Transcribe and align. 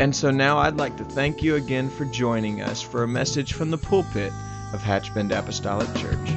And 0.00 0.14
so 0.14 0.32
now 0.32 0.58
I'd 0.58 0.76
like 0.76 0.96
to 0.96 1.04
thank 1.04 1.40
you 1.40 1.54
again 1.54 1.88
for 1.88 2.04
joining 2.06 2.60
us 2.60 2.82
for 2.82 3.04
a 3.04 3.08
message 3.08 3.52
from 3.52 3.70
the 3.70 3.78
pulpit 3.78 4.32
of 4.72 4.82
Hatchbend 4.82 5.30
Apostolic 5.30 5.86
Church. 5.94 6.28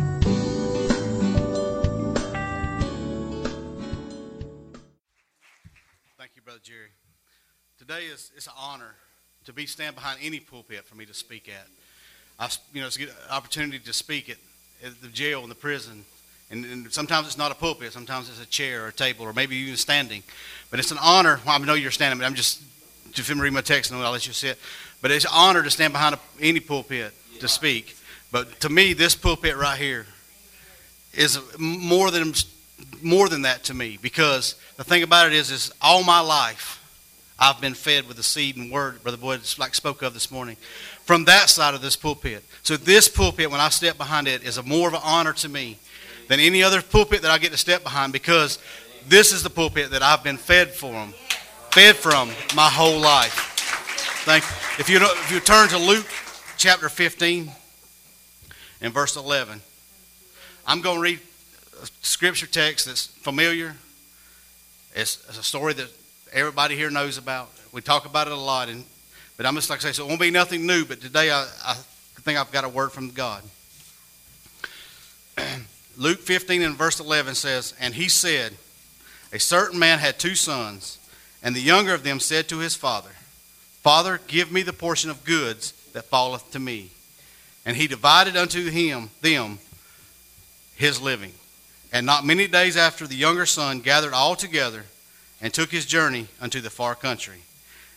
Thank 6.19 6.31
you, 6.35 6.43
Brother 6.43 6.59
Jerry. 6.61 6.89
Today 7.79 8.05
is 8.05 8.31
it's 8.35 8.45
an 8.45 8.53
honor 8.59 8.93
to 9.45 9.53
be 9.53 9.65
stand 9.65 9.95
behind 9.95 10.19
any 10.21 10.39
pulpit 10.39 10.85
for 10.85 10.95
me 10.95 11.07
to 11.07 11.13
speak 11.15 11.49
at. 11.49 11.67
I, 12.37 12.49
you 12.73 12.81
know, 12.81 12.85
it's 12.85 12.97
a 12.97 12.99
good 12.99 13.13
opportunity 13.31 13.79
to 13.79 13.93
speak 13.93 14.29
at, 14.29 14.37
at 14.85 15.01
the 15.01 15.07
jail 15.07 15.41
and 15.41 15.49
the 15.49 15.55
prison. 15.55 16.05
And, 16.51 16.63
and, 16.63 16.93
sometimes 16.93 17.25
it's 17.25 17.39
not 17.39 17.51
a 17.51 17.55
pulpit. 17.55 17.91
Sometimes 17.91 18.29
it's 18.29 18.41
a 18.41 18.45
chair 18.45 18.85
or 18.85 18.89
a 18.89 18.93
table 18.93 19.25
or 19.25 19.33
maybe 19.33 19.55
even 19.55 19.77
standing. 19.77 20.21
But 20.69 20.79
it's 20.79 20.91
an 20.91 20.99
honor. 21.01 21.39
Well, 21.43 21.59
I 21.59 21.65
know 21.65 21.73
you're 21.73 21.91
standing, 21.91 22.19
but 22.19 22.25
I'm 22.25 22.35
just 22.35 22.61
if 23.15 23.29
you 23.29 23.41
read 23.41 23.53
my 23.53 23.61
text, 23.61 23.91
and 23.91 24.01
I'll 24.01 24.11
let 24.11 24.27
you 24.27 24.33
sit. 24.33 24.57
But 25.01 25.11
it's 25.11 25.25
an 25.25 25.31
honor 25.33 25.63
to 25.63 25.69
stand 25.69 25.93
behind 25.93 26.15
a, 26.15 26.19
any 26.39 26.59
pulpit 26.59 27.13
to 27.39 27.47
speak. 27.47 27.95
But 28.31 28.59
to 28.61 28.69
me, 28.69 28.93
this 28.93 29.15
pulpit 29.15 29.55
right 29.55 29.77
here 29.77 30.05
is 31.13 31.39
more 31.57 32.11
than 32.11 32.33
more 33.01 33.27
than 33.29 33.43
that 33.43 33.63
to 33.65 33.73
me 33.73 33.97
because 34.01 34.55
the 34.75 34.83
thing 34.83 35.03
about 35.03 35.27
it 35.27 35.33
is, 35.33 35.51
is 35.51 35.71
all 35.81 36.03
my 36.03 36.19
life 36.19 36.83
I've 37.39 37.61
been 37.61 37.73
fed 37.73 38.07
with 38.07 38.17
the 38.17 38.23
seed 38.23 38.57
and 38.57 38.71
word, 38.71 39.03
Brother 39.03 39.17
Boyd 39.17 39.41
like 39.59 39.75
spoke 39.75 40.01
of 40.01 40.13
this 40.13 40.31
morning, 40.31 40.57
from 41.03 41.25
that 41.25 41.49
side 41.49 41.75
of 41.75 41.81
this 41.81 41.95
pulpit. 41.95 42.43
So 42.63 42.77
this 42.77 43.07
pulpit, 43.07 43.51
when 43.51 43.59
I 43.59 43.69
step 43.69 43.97
behind 43.97 44.27
it, 44.27 44.43
is 44.43 44.57
a 44.57 44.63
more 44.63 44.87
of 44.87 44.95
an 44.95 45.01
honor 45.03 45.33
to 45.33 45.49
me 45.49 45.77
than 46.27 46.39
any 46.39 46.63
other 46.63 46.81
pulpit 46.81 47.21
that 47.21 47.31
I 47.31 47.37
get 47.37 47.51
to 47.51 47.57
step 47.57 47.83
behind 47.83 48.11
because 48.11 48.57
this 49.07 49.31
is 49.31 49.43
the 49.43 49.49
pulpit 49.49 49.91
that 49.91 50.01
I've 50.01 50.23
been 50.23 50.37
fed 50.37 50.71
from 50.71 51.13
fed 51.77 51.95
from 51.95 52.27
my 52.55 52.67
whole 52.67 52.99
life. 52.99 53.53
Thank 54.25 54.43
you. 54.43 54.49
If 54.79 54.89
you, 54.89 54.97
if 54.97 55.31
you 55.31 55.39
turn 55.39 55.69
to 55.69 55.77
Luke 55.77 56.07
chapter 56.57 56.89
15 56.89 57.51
and 58.81 58.91
verse 58.91 59.15
11, 59.15 59.61
I'm 60.65 60.81
going 60.81 60.95
to 60.95 61.01
read 61.03 61.19
a 61.79 61.87
scripture 62.01 62.47
text 62.47 62.87
that's 62.87 63.05
familiar. 63.05 63.75
It's, 64.95 65.23
it's, 65.29 65.37
a 65.37 65.43
story 65.43 65.73
that 65.73 65.87
everybody 66.33 66.75
here 66.75 66.89
knows 66.89 67.19
about. 67.19 67.51
We 67.71 67.81
talk 67.81 68.07
about 68.07 68.25
it 68.25 68.33
a 68.33 68.37
lot, 68.37 68.69
and, 68.69 68.83
but 69.37 69.45
I'm 69.45 69.53
just 69.53 69.69
like 69.69 69.77
I 69.77 69.83
say, 69.83 69.91
so 69.91 70.05
it 70.05 70.07
won't 70.07 70.19
be 70.19 70.31
nothing 70.31 70.65
new, 70.65 70.83
but 70.83 70.99
today 70.99 71.29
I, 71.29 71.43
I 71.63 71.75
think 72.23 72.39
I've 72.39 72.51
got 72.51 72.63
a 72.63 72.69
word 72.69 72.91
from 72.91 73.11
God. 73.11 73.43
Luke 75.95 76.21
15 76.21 76.63
and 76.63 76.75
verse 76.75 76.99
11 76.99 77.35
says, 77.35 77.75
And 77.79 77.93
he 77.93 78.09
said, 78.09 78.53
A 79.31 79.37
certain 79.37 79.77
man 79.77 79.99
had 79.99 80.17
two 80.17 80.33
sons. 80.33 80.96
And 81.47 81.55
the 81.55 81.61
younger 81.61 81.93
of 81.93 82.03
them 82.03 82.19
said 82.19 82.49
to 82.49 82.57
his 82.57 82.75
father, 82.75 83.11
Father, 83.81 84.19
give 84.27 84.51
me 84.51 84.63
the 84.63 84.73
portion 84.73 85.09
of 85.09 85.23
goods 85.23 85.71
that 85.93 86.03
falleth 86.03 86.51
to 86.51 86.59
me. 86.59 86.89
And 87.65 87.77
he 87.77 87.87
divided 87.87 88.35
unto 88.35 88.69
him 88.69 89.11
them 89.21 89.59
his 90.75 91.01
living. 91.01 91.31
And 91.93 92.05
not 92.05 92.25
many 92.25 92.47
days 92.47 92.75
after 92.75 93.07
the 93.07 93.15
younger 93.15 93.45
son 93.45 93.79
gathered 93.79 94.11
all 94.11 94.35
together 94.35 94.83
and 95.41 95.53
took 95.53 95.71
his 95.71 95.85
journey 95.85 96.27
unto 96.41 96.59
the 96.59 96.69
far 96.69 96.95
country, 96.95 97.43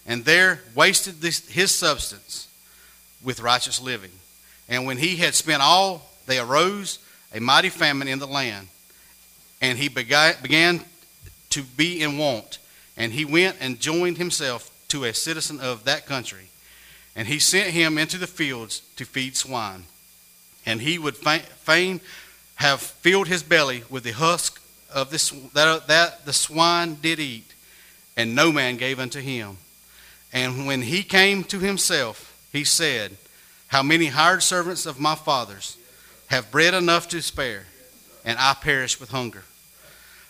and 0.07 0.25
there 0.25 0.61
wasted 0.77 1.21
this, 1.21 1.49
his 1.49 1.75
substance 1.75 2.47
with 3.21 3.41
righteous 3.41 3.81
living. 3.81 4.13
And 4.69 4.87
when 4.87 4.97
he 4.97 5.17
had 5.17 5.35
spent 5.35 5.61
all, 5.61 6.09
they 6.27 6.39
arose 6.39 7.01
a 7.35 7.41
mighty 7.41 7.69
famine 7.69 8.07
in 8.07 8.21
the 8.21 8.29
land, 8.29 8.69
and 9.61 9.77
he 9.77 9.89
began 9.89 10.85
to 11.51 11.63
be 11.65 12.01
in 12.01 12.17
want. 12.17 12.60
And 13.01 13.15
he 13.15 13.25
went 13.25 13.57
and 13.61 13.81
joined 13.81 14.19
himself 14.19 14.71
to 14.89 15.05
a 15.05 15.15
citizen 15.15 15.59
of 15.59 15.85
that 15.85 16.05
country. 16.05 16.51
And 17.17 17.27
he 17.27 17.39
sent 17.39 17.71
him 17.71 17.97
into 17.97 18.19
the 18.19 18.27
fields 18.27 18.83
to 18.97 19.07
feed 19.07 19.39
swine. 19.39 19.85
And 20.67 20.83
he 20.83 20.99
would 20.99 21.17
fain 21.17 22.03
have 22.57 22.81
filled 22.81 23.27
his 23.27 23.43
belly 23.43 23.85
with 23.89 24.05
the 24.05 24.11
husk 24.11 24.61
of 24.93 25.11
this, 25.11 25.31
that, 25.55 25.87
that 25.87 26.27
the 26.27 26.35
swine 26.35 26.97
did 26.97 27.19
eat, 27.19 27.55
and 28.19 28.35
no 28.35 28.53
man 28.53 28.77
gave 28.77 29.01
unto 29.01 29.21
him. 29.21 29.57
And 30.31 30.67
when 30.67 30.83
he 30.83 31.03
came 31.03 31.43
to 31.45 31.59
himself, 31.59 32.39
he 32.53 32.65
said, 32.65 33.17
How 33.69 33.83
many 33.83 34.09
hired 34.09 34.43
servants 34.43 34.85
of 34.85 35.01
my 35.01 35.15
father's 35.15 35.79
have 36.27 36.51
bread 36.51 36.75
enough 36.75 37.09
to 37.09 37.23
spare, 37.23 37.65
and 38.27 38.39
I 38.39 38.53
perish 38.53 39.01
with 39.01 39.09
hunger? 39.09 39.45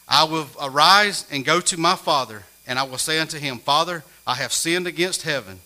I 0.06 0.22
will 0.22 0.46
arise 0.62 1.26
and 1.32 1.44
go 1.44 1.60
to 1.62 1.76
my 1.76 1.96
father 1.96 2.44
and 2.66 2.78
I 2.78 2.82
will 2.82 2.98
say 2.98 3.18
unto 3.18 3.38
him, 3.38 3.58
Father, 3.58 4.04
I 4.26 4.34
have 4.34 4.52
sinned 4.52 4.86
against 4.86 5.22
heaven 5.22 5.60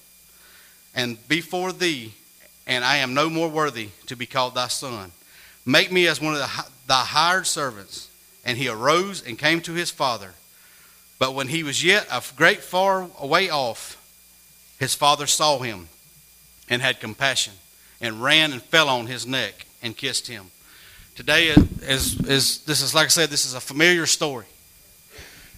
and 0.94 1.26
before 1.28 1.72
thee, 1.72 2.14
and 2.66 2.84
I 2.84 2.98
am 2.98 3.14
no 3.14 3.28
more 3.28 3.48
worthy 3.48 3.88
to 4.06 4.16
be 4.16 4.26
called 4.26 4.54
thy 4.54 4.68
son. 4.68 5.10
Make 5.66 5.90
me 5.90 6.06
as 6.06 6.20
one 6.20 6.34
of 6.34 6.40
the, 6.40 6.64
thy 6.86 7.04
hired 7.04 7.46
servants. 7.46 8.08
And 8.44 8.58
he 8.58 8.68
arose 8.68 9.26
and 9.26 9.38
came 9.38 9.62
to 9.62 9.72
his 9.72 9.90
father. 9.90 10.32
But 11.18 11.34
when 11.34 11.48
he 11.48 11.62
was 11.62 11.82
yet 11.82 12.06
a 12.12 12.22
great 12.36 12.60
far 12.60 13.08
away 13.18 13.48
off, 13.48 14.00
his 14.78 14.94
father 14.94 15.26
saw 15.26 15.58
him 15.60 15.88
and 16.68 16.82
had 16.82 17.00
compassion 17.00 17.54
and 18.00 18.22
ran 18.22 18.52
and 18.52 18.62
fell 18.62 18.90
on 18.90 19.06
his 19.06 19.26
neck 19.26 19.66
and 19.82 19.96
kissed 19.96 20.26
him. 20.26 20.50
Today, 21.14 21.48
is, 21.48 22.20
is, 22.20 22.64
this 22.64 22.82
is 22.82 22.94
like 22.94 23.06
I 23.06 23.08
said, 23.08 23.30
this 23.30 23.46
is 23.46 23.54
a 23.54 23.60
familiar 23.60 24.04
story. 24.04 24.46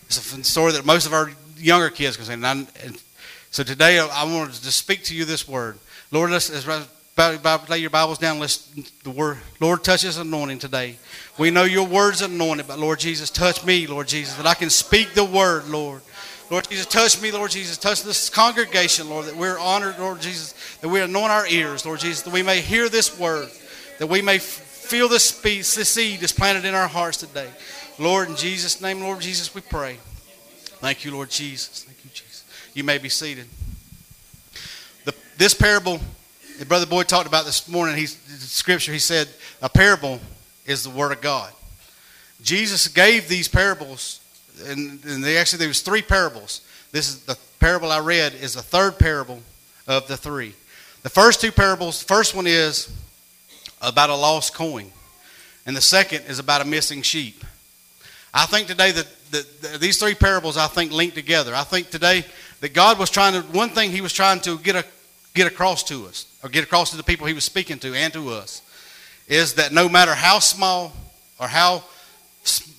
It's 0.06 0.34
a 0.34 0.44
story 0.44 0.72
that 0.72 0.84
most 0.84 1.06
of 1.06 1.12
our 1.12 1.30
younger 1.56 1.90
kids 1.90 2.16
can 2.16 2.24
say. 2.26 2.34
And, 2.34 2.44
and 2.44 3.02
so 3.50 3.62
today 3.62 3.98
I, 3.98 4.24
wanted 4.24 4.54
to 4.54 4.72
speak 4.72 5.02
to 5.04 5.14
you 5.14 5.24
this 5.24 5.48
word. 5.48 5.78
Lord, 6.10 6.30
let's, 6.30 6.50
as 6.50 6.66
lay 7.68 7.78
your 7.78 7.90
Bibles 7.90 8.18
down. 8.18 8.38
Let's 8.38 8.58
the 9.02 9.10
word. 9.10 9.38
Lord, 9.60 9.82
touch 9.82 10.02
this 10.02 10.18
anointing 10.18 10.58
today. 10.58 10.96
We 11.38 11.50
know 11.50 11.64
your 11.64 11.86
word's 11.86 12.22
anointed, 12.22 12.68
but 12.68 12.78
Lord 12.78 12.98
Jesus, 13.00 13.30
touch 13.30 13.64
me, 13.64 13.86
Lord 13.86 14.06
Jesus, 14.06 14.36
that 14.36 14.46
I 14.46 14.54
can 14.54 14.70
speak 14.70 15.14
the 15.14 15.24
word, 15.24 15.66
Lord. 15.68 16.02
Lord 16.50 16.68
Jesus, 16.68 16.86
touch 16.86 17.20
me, 17.20 17.32
Lord 17.32 17.50
Jesus. 17.50 17.76
Touch 17.76 18.02
this 18.02 18.30
congregation, 18.30 19.08
Lord, 19.08 19.26
that 19.26 19.36
we're 19.36 19.58
honored, 19.58 19.98
Lord 19.98 20.20
Jesus, 20.20 20.54
that 20.80 20.88
we 20.88 21.00
anoint 21.00 21.32
our 21.32 21.46
ears, 21.48 21.84
Lord 21.84 21.98
Jesus, 21.98 22.22
that 22.22 22.32
we 22.32 22.42
may 22.42 22.60
hear 22.60 22.88
this 22.88 23.18
word, 23.18 23.48
that 23.98 24.06
we 24.06 24.22
may 24.22 24.38
feel 24.38 25.08
the, 25.08 25.14
the 25.14 25.62
seed 25.62 26.22
is 26.22 26.32
planted 26.32 26.64
in 26.64 26.74
our 26.74 26.86
hearts 26.86 27.16
today. 27.16 27.48
Lord, 27.98 28.28
in 28.28 28.36
Jesus' 28.36 28.80
name, 28.82 29.00
Lord 29.00 29.20
Jesus, 29.20 29.54
we 29.54 29.62
pray. 29.62 29.96
Thank 30.80 31.04
you, 31.04 31.12
Lord 31.12 31.30
Jesus. 31.30 31.84
Thank 31.84 32.04
you, 32.04 32.10
Jesus. 32.12 32.44
You 32.74 32.84
may 32.84 32.98
be 32.98 33.08
seated. 33.08 33.46
The, 35.06 35.14
this 35.38 35.54
parable, 35.54 36.00
Brother 36.68 36.84
Boyd 36.84 37.08
talked 37.08 37.26
about 37.26 37.46
this 37.46 37.66
morning, 37.68 37.96
he's, 37.96 38.18
scripture, 38.42 38.92
he 38.92 38.98
said, 38.98 39.28
a 39.62 39.70
parable 39.70 40.20
is 40.66 40.84
the 40.84 40.90
Word 40.90 41.12
of 41.12 41.22
God. 41.22 41.50
Jesus 42.42 42.86
gave 42.88 43.28
these 43.28 43.48
parables, 43.48 44.20
and, 44.66 45.03
and 45.06 45.24
they 45.24 45.38
actually, 45.38 45.60
there 45.60 45.68
was 45.68 45.80
three 45.80 46.03
parables. 46.03 46.60
This 46.92 47.09
is 47.09 47.21
the 47.21 47.38
parable 47.60 47.91
I 47.91 48.00
read 48.00 48.34
is 48.34 48.54
the 48.54 48.62
third 48.62 48.98
parable 48.98 49.41
of 49.86 50.06
the 50.06 50.18
three. 50.18 50.54
The 51.03 51.09
first 51.09 51.41
two 51.41 51.50
parables, 51.50 52.00
the 52.00 52.06
first 52.06 52.34
one 52.34 52.47
is 52.47 52.92
about 53.80 54.10
a 54.10 54.15
lost 54.15 54.53
coin, 54.53 54.92
and 55.65 55.74
the 55.74 55.80
second 55.80 56.24
is 56.26 56.38
about 56.38 56.60
a 56.60 56.66
missing 56.66 57.00
sheep. 57.00 57.42
I 58.36 58.44
think 58.44 58.66
today 58.68 58.92
that, 58.92 59.06
that, 59.30 59.80
these 59.80 59.98
three 59.98 60.15
parables, 60.15 60.59
I 60.59 60.66
think, 60.66 60.92
link 60.92 61.15
together. 61.15 61.54
I 61.54 61.65
think 61.65 61.88
today 61.88 62.22
that 62.60 62.74
God 62.74 62.98
was 62.98 63.09
trying 63.09 63.33
to, 63.33 63.41
one 63.48 63.71
thing 63.71 63.91
He 63.91 64.03
was 64.03 64.12
trying 64.12 64.41
to 64.41 64.59
get, 64.59 64.77
a, 64.77 64.84
get 65.33 65.47
across 65.47 65.83
to 65.84 66.04
us, 66.04 66.27
or 66.44 66.50
get 66.50 66.62
across 66.62 66.91
to 66.91 66.98
the 66.98 67.03
people 67.03 67.27
He 67.27 67.33
was 67.33 67.44
speaking 67.44 67.78
to 67.78 67.94
and 67.94 68.12
to 68.12 68.28
us, 68.28 68.60
is 69.27 69.54
that 69.54 69.72
no 69.72 69.88
matter 69.88 70.15
how 70.15 70.38
small 70.38 70.92
or 71.41 71.48
how 71.48 71.83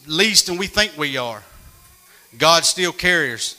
least 0.06 0.48
and 0.48 0.59
we 0.59 0.68
think 0.68 0.95
we 0.95 1.18
are, 1.18 1.42
God 2.38 2.63
still 2.63 2.92
cares 2.92 3.57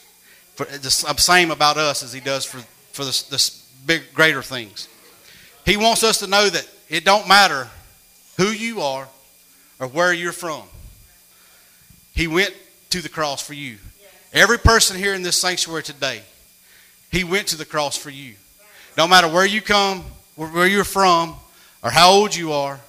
for 0.55 0.67
the 0.67 1.05
um, 1.09 1.19
same 1.19 1.51
about 1.51 1.79
us 1.79 2.05
as 2.05 2.13
He 2.13 2.21
does 2.21 2.45
for, 2.45 2.59
for 2.93 3.05
the, 3.05 3.25
the 3.31 3.53
big, 3.87 4.15
greater 4.15 4.41
things. 4.41 4.89
He 5.67 5.77
wants 5.77 6.05
us 6.05 6.21
to 6.21 6.29
know 6.29 6.49
that 6.49 6.69
it 6.89 7.05
don't 7.05 7.27
matter 7.27 7.67
who 8.37 8.51
you 8.51 8.83
are 8.83 9.09
or 9.81 9.89
where 9.89 10.13
you're 10.13 10.31
from. 10.31 10.63
He 12.19 12.27
went 12.27 12.53
to 12.91 13.01
the 13.01 13.09
cross 13.09 13.41
for 13.41 13.55
you. 13.55 13.77
Every 14.33 14.59
person 14.59 14.97
here 14.97 15.15
in 15.15 15.23
this 15.23 15.37
sanctuary 15.37 15.85
today, 15.85 16.23
He 17.13 17.23
went 17.23 17.47
to 17.49 17.57
the 17.57 17.65
cross 17.65 17.97
for 17.97 18.11
you. 18.11 18.35
No 18.97 19.07
matter 19.07 19.29
where 19.29 19.47
you 19.47 19.63
come, 19.63 20.03
where 20.35 20.67
you're 20.67 20.83
from, 20.83 21.37
or 21.81 21.91
how 21.93 22.11
old 22.11 22.35
you 22.35 22.51
are, 22.53 22.81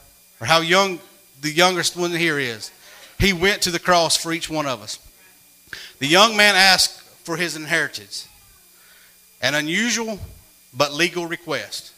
or 0.42 0.48
how 0.48 0.62
young 0.62 0.98
the 1.42 1.52
youngest 1.52 1.96
one 1.96 2.10
here 2.10 2.40
is, 2.40 2.72
He 3.20 3.32
went 3.32 3.62
to 3.62 3.70
the 3.70 3.78
cross 3.78 4.18
for 4.18 4.34
each 4.34 4.50
one 4.50 4.66
of 4.66 4.82
us. 4.82 4.98
The 6.00 6.08
young 6.08 6.36
man 6.36 6.56
asked 6.56 7.00
for 7.24 7.38
his 7.38 7.56
inheritance, 7.56 8.28
an 9.44 9.54
unusual 9.54 10.20
but 10.76 10.92
legal 10.92 11.28
request. 11.28 11.94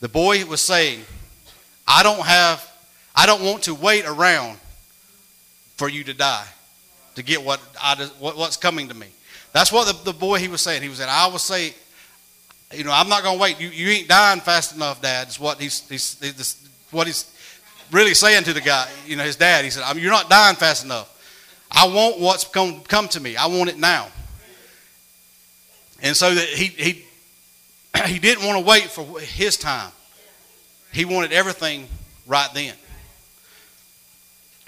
The 0.00 0.08
boy 0.08 0.46
was 0.46 0.62
saying, 0.62 1.04
I 1.86 2.02
don't 2.02 2.24
have, 2.24 2.66
I 3.14 3.26
don't 3.26 3.42
want 3.42 3.64
to 3.64 3.74
wait 3.74 4.06
around 4.06 4.58
for 5.78 5.88
you 5.88 6.04
to 6.04 6.12
die 6.12 6.46
to 7.14 7.22
get 7.22 7.42
what 7.42 7.60
I, 7.80 7.94
what's 8.18 8.56
coming 8.56 8.88
to 8.88 8.94
me. 8.94 9.06
That's 9.52 9.72
what 9.72 9.86
the, 9.86 10.12
the 10.12 10.16
boy 10.16 10.38
he 10.38 10.48
was 10.48 10.60
saying. 10.60 10.82
He 10.82 10.88
was 10.88 10.98
saying, 10.98 11.10
I 11.10 11.26
will 11.28 11.38
say, 11.38 11.72
you 12.72 12.84
know, 12.84 12.92
I'm 12.92 13.08
not 13.08 13.22
going 13.22 13.36
to 13.36 13.42
wait. 13.42 13.58
You, 13.58 13.68
you 13.68 13.88
ain't 13.88 14.08
dying 14.08 14.40
fast 14.40 14.74
enough, 14.76 15.00
Dad. 15.00 15.28
Is 15.28 15.40
what 15.40 15.60
he's, 15.60 15.88
he's, 15.88 16.20
he's, 16.20 16.68
what 16.90 17.06
he's 17.06 17.32
really 17.90 18.14
saying 18.14 18.44
to 18.44 18.52
the 18.52 18.60
guy, 18.60 18.88
you 19.06 19.16
know, 19.16 19.24
his 19.24 19.36
dad. 19.36 19.64
He 19.64 19.70
said, 19.70 19.96
You're 19.96 20.12
not 20.12 20.28
dying 20.28 20.56
fast 20.56 20.84
enough. 20.84 21.14
I 21.70 21.88
want 21.88 22.20
what's 22.20 22.44
to 22.44 22.80
come 22.86 23.08
to 23.08 23.20
me. 23.20 23.36
I 23.36 23.46
want 23.46 23.70
it 23.70 23.78
now. 23.78 24.08
And 26.02 26.16
so 26.16 26.34
that 26.34 26.46
he, 26.46 26.66
he, 26.66 27.04
he 28.06 28.18
didn't 28.18 28.44
want 28.46 28.58
to 28.58 28.64
wait 28.64 28.84
for 28.84 29.18
his 29.20 29.56
time. 29.56 29.90
He 30.92 31.04
wanted 31.04 31.32
everything 31.32 31.86
right 32.26 32.48
then. 32.54 32.74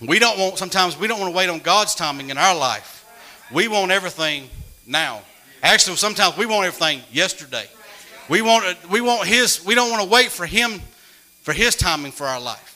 We 0.00 0.18
don't 0.18 0.38
want, 0.38 0.58
sometimes 0.58 0.98
we 0.98 1.06
don't 1.06 1.20
want 1.20 1.32
to 1.32 1.36
wait 1.36 1.48
on 1.48 1.58
God's 1.58 1.94
timing 1.94 2.30
in 2.30 2.38
our 2.38 2.56
life. 2.56 3.04
We 3.52 3.68
want 3.68 3.90
everything 3.90 4.48
now. 4.86 5.22
Actually, 5.62 5.96
sometimes 5.96 6.36
we 6.36 6.46
want 6.46 6.66
everything 6.66 7.02
yesterday. 7.12 7.66
We 8.28 8.42
want, 8.42 8.64
we 8.90 9.00
want 9.00 9.26
His, 9.26 9.64
we 9.64 9.74
don't 9.74 9.90
want 9.90 10.02
to 10.02 10.08
wait 10.08 10.30
for 10.30 10.46
Him, 10.46 10.80
for 11.42 11.52
His 11.52 11.76
timing 11.76 12.12
for 12.12 12.26
our 12.26 12.40
life. 12.40 12.66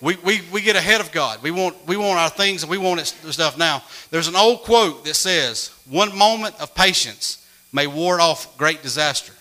We, 0.00 0.16
we, 0.24 0.40
we 0.50 0.62
get 0.62 0.76
ahead 0.76 1.02
of 1.02 1.12
God. 1.12 1.42
We 1.42 1.50
want, 1.50 1.76
we 1.86 1.98
want 1.98 2.18
our 2.18 2.30
things 2.30 2.62
and 2.62 2.70
we 2.70 2.78
want 2.78 3.00
it, 3.00 3.06
stuff 3.06 3.58
now. 3.58 3.82
There's 4.10 4.28
an 4.28 4.36
old 4.36 4.62
quote 4.62 5.04
that 5.04 5.14
says, 5.14 5.68
One 5.88 6.16
moment 6.16 6.58
of 6.60 6.74
patience 6.74 7.46
may 7.72 7.86
ward 7.86 8.20
off 8.20 8.56
great 8.56 8.82
disaster, 8.82 9.34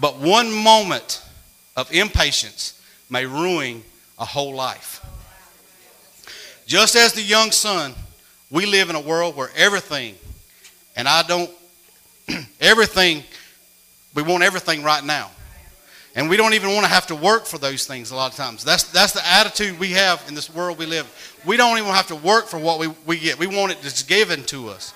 but 0.00 0.16
one 0.16 0.50
moment 0.50 1.22
of 1.76 1.92
impatience 1.92 2.80
may 3.10 3.26
ruin 3.26 3.84
a 4.18 4.24
whole 4.24 4.54
life. 4.54 5.01
Just 6.72 6.96
as 6.96 7.12
the 7.12 7.20
young 7.20 7.50
son, 7.50 7.92
we 8.50 8.64
live 8.64 8.88
in 8.88 8.96
a 8.96 9.00
world 9.00 9.36
where 9.36 9.50
everything, 9.54 10.14
and 10.96 11.06
I 11.06 11.22
don't, 11.22 11.50
everything, 12.62 13.24
we 14.14 14.22
want 14.22 14.42
everything 14.42 14.82
right 14.82 15.04
now. 15.04 15.30
And 16.16 16.30
we 16.30 16.38
don't 16.38 16.54
even 16.54 16.72
want 16.72 16.86
to 16.86 16.90
have 16.90 17.06
to 17.08 17.14
work 17.14 17.44
for 17.44 17.58
those 17.58 17.86
things 17.86 18.10
a 18.10 18.16
lot 18.16 18.30
of 18.30 18.38
times. 18.38 18.64
That's, 18.64 18.84
that's 18.84 19.12
the 19.12 19.20
attitude 19.22 19.78
we 19.78 19.90
have 19.90 20.24
in 20.28 20.34
this 20.34 20.48
world 20.48 20.78
we 20.78 20.86
live. 20.86 21.06
We 21.44 21.58
don't 21.58 21.76
even 21.76 21.90
have 21.90 22.06
to 22.06 22.16
work 22.16 22.46
for 22.46 22.58
what 22.58 22.78
we, 22.78 22.86
we 23.04 23.18
get. 23.18 23.38
We 23.38 23.48
want 23.48 23.72
it 23.72 23.82
just 23.82 24.08
given 24.08 24.42
to 24.44 24.70
us. 24.70 24.94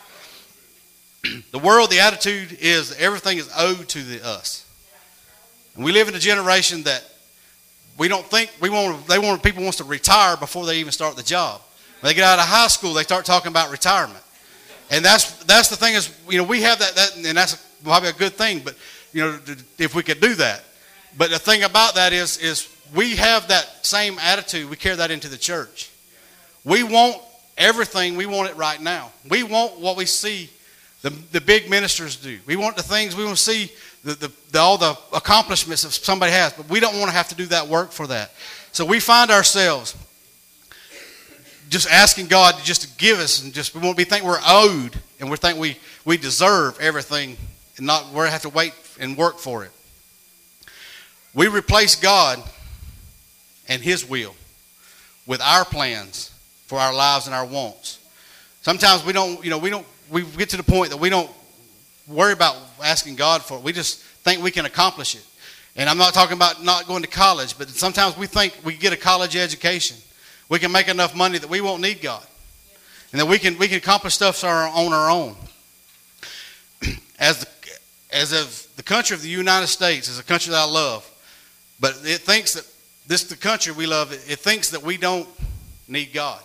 the 1.51 1.59
world, 1.59 1.91
the 1.91 2.01
attitude 2.01 2.57
is 2.59 2.97
everything 2.99 3.37
is 3.37 3.51
owed 3.55 3.87
to 3.91 4.03
the, 4.03 4.27
us. 4.27 4.65
And 5.75 5.85
we 5.85 5.93
live 5.93 6.09
in 6.09 6.15
a 6.15 6.21
generation 6.21 6.85
that 6.85 7.05
we 7.99 8.09
don't 8.09 8.25
think 8.25 8.51
we 8.63 8.71
want. 8.71 9.07
They 9.07 9.19
want 9.19 9.43
people 9.43 9.63
wants 9.63 9.77
to 9.77 9.85
retire 9.85 10.39
before 10.39 10.65
they 10.65 10.79
even 10.79 10.91
start 10.91 11.17
the 11.17 11.23
job. 11.23 11.61
When 12.07 12.15
they 12.15 12.21
get 12.21 12.25
out 12.25 12.39
of 12.39 12.45
high 12.45 12.69
school, 12.69 12.95
they 12.95 13.03
start 13.03 13.25
talking 13.25 13.49
about 13.49 13.73
retirement, 13.73 14.23
and 14.93 15.05
that's 15.05 15.43
that's 15.43 15.67
the 15.71 15.75
thing 15.75 15.95
is 15.95 16.17
you 16.29 16.39
know 16.39 16.45
we 16.45 16.63
have 16.63 16.79
that 16.79 16.95
that 16.95 17.17
and 17.17 17.37
that's 17.37 17.57
probably 17.83 18.11
a 18.11 18.13
good 18.13 18.35
thing. 18.35 18.61
But 18.61 18.77
you 19.13 19.25
know 19.25 19.41
if 19.77 19.93
we 19.93 20.05
could 20.05 20.21
do 20.21 20.37
that, 20.37 20.63
but 21.19 21.31
the 21.31 21.39
thing 21.41 21.65
about 21.65 21.97
that 21.97 22.13
is 22.13 22.39
is 22.39 22.73
we 22.95 23.17
have 23.17 23.49
that 23.49 23.85
same 23.85 24.21
attitude. 24.21 24.71
We 24.71 24.77
carry 24.77 24.95
that 24.95 25.11
into 25.11 25.27
the 25.27 25.37
church. 25.37 25.91
We 26.63 26.85
want 26.85 27.17
everything. 27.59 28.17
We 28.17 28.27
want 28.27 28.51
it 28.51 28.57
right 28.57 28.81
now. 28.81 29.11
We 29.29 29.43
want 29.43 29.81
what 29.81 29.97
we 29.97 30.07
see 30.07 30.49
the, 31.03 31.11
the 31.11 31.41
big 31.41 31.69
ministers 31.69 32.15
do. 32.15 32.39
We 32.47 32.55
want 32.55 32.77
the 32.77 32.85
things 32.85 33.17
we 33.17 33.25
want 33.25 33.37
to 33.37 33.43
see 33.43 33.73
the, 34.05 34.15
the, 34.15 34.33
the, 34.53 34.61
all 34.61 34.79
the 34.79 34.97
accomplishments 35.13 35.83
that 35.83 35.91
somebody 35.91 36.31
has, 36.31 36.53
but 36.53 36.69
we 36.69 36.79
don't 36.79 37.01
want 37.01 37.11
to 37.11 37.17
have 37.17 37.31
to 37.31 37.35
do 37.35 37.47
that 37.47 37.67
work 37.67 37.91
for 37.91 38.07
that. 38.07 38.31
So 38.71 38.85
we 38.85 39.01
find 39.01 39.33
ourselves 39.33 39.97
just 41.69 41.91
asking 41.91 42.27
God 42.27 42.55
just 42.63 42.83
to 42.83 42.99
give 42.99 43.19
us, 43.19 43.43
and 43.43 43.53
just 43.53 43.75
we 43.75 43.95
be 43.95 44.05
think 44.05 44.25
we're 44.25 44.41
owed, 44.47 44.97
and 45.21 45.31
we 45.31 45.37
think 45.37 45.59
we 45.59 45.77
we 46.05 46.17
deserve 46.17 46.79
everything, 46.81 47.37
and 47.77 47.87
not 47.87 48.13
we 48.13 48.21
have 48.29 48.43
to 48.43 48.49
wait 48.49 48.73
and 48.99 49.17
work 49.17 49.39
for 49.39 49.65
it. 49.65 49.71
We 51.35 51.49
replace 51.49 51.97
God 51.97 52.43
and 53.69 53.83
His 53.83 54.09
will 54.09 54.35
with 55.27 55.41
our 55.41 55.65
plans 55.65 56.31
for 56.67 56.79
our 56.79 56.95
lives 56.95 57.27
and 57.27 57.35
our 57.35 57.45
wants. 57.45 57.99
Sometimes 58.63 59.05
we 59.05 59.13
don't, 59.13 59.45
you 59.45 59.51
know, 59.51 59.59
we 59.59 59.71
don't. 59.71 59.87
We 60.11 60.23
get 60.23 60.51
to 60.51 60.57
the 60.57 60.63
point 60.63 60.91
that 60.91 60.99
we 60.99 61.11
don't 61.11 61.31
worry 62.07 62.33
about 62.33 62.57
asking 62.83 63.17
God 63.17 63.43
for 63.43 63.59
it. 63.59 63.65
We 63.65 63.73
just 63.73 64.01
think 64.01 64.43
we 64.43 64.51
can 64.51 64.67
accomplish 64.67 65.15
it. 65.17 65.25
And 65.75 65.91
I'm 65.91 65.99
not 65.99 66.15
talking 66.15 66.37
about 66.37 66.65
not 66.65 66.87
going 66.87 67.03
to 67.03 67.09
college, 67.09 67.59
but 67.59 67.69
sometimes 67.69 68.17
we 68.17 68.27
think 68.27 68.59
we 68.65 68.75
get 68.75 68.93
a 68.93 68.97
college 68.97 69.37
education. 69.37 69.97
We 70.49 70.59
can 70.59 70.73
make 70.73 70.89
enough 70.89 71.15
money 71.15 71.39
that 71.39 71.49
we 71.49 71.61
won't 71.61 71.83
need 71.83 72.01
God. 72.01 72.25
And 73.13 73.21
that 73.21 73.27
we 73.27 73.39
can, 73.39 73.59
we 73.59 73.69
can 73.69 73.79
accomplish 73.79 74.15
stuff 74.15 74.43
on 74.45 74.93
our 74.93 75.11
own. 75.11 75.37
As, 77.19 77.41
the, 77.41 77.49
as 78.11 78.33
of 78.33 78.67
the 78.77 78.83
country 78.83 79.15
of 79.15 79.23
the 79.23 79.29
United 79.29 79.69
States 79.69 80.09
is 80.09 80.19
a 80.19 80.23
country 80.23 80.51
that 80.51 80.59
I 80.59 80.71
love, 80.71 81.11
but 81.81 81.99
it 82.05 82.21
thinks 82.21 82.53
that 82.53 82.67
this 83.07 83.25
the 83.25 83.37
country 83.37 83.73
we 83.73 83.87
love, 83.87 84.13
it, 84.13 84.39
thinks 84.39 84.71
that 84.71 84.83
we 84.83 84.97
don't 84.97 85.29
need 85.89 86.13
God. 86.13 86.41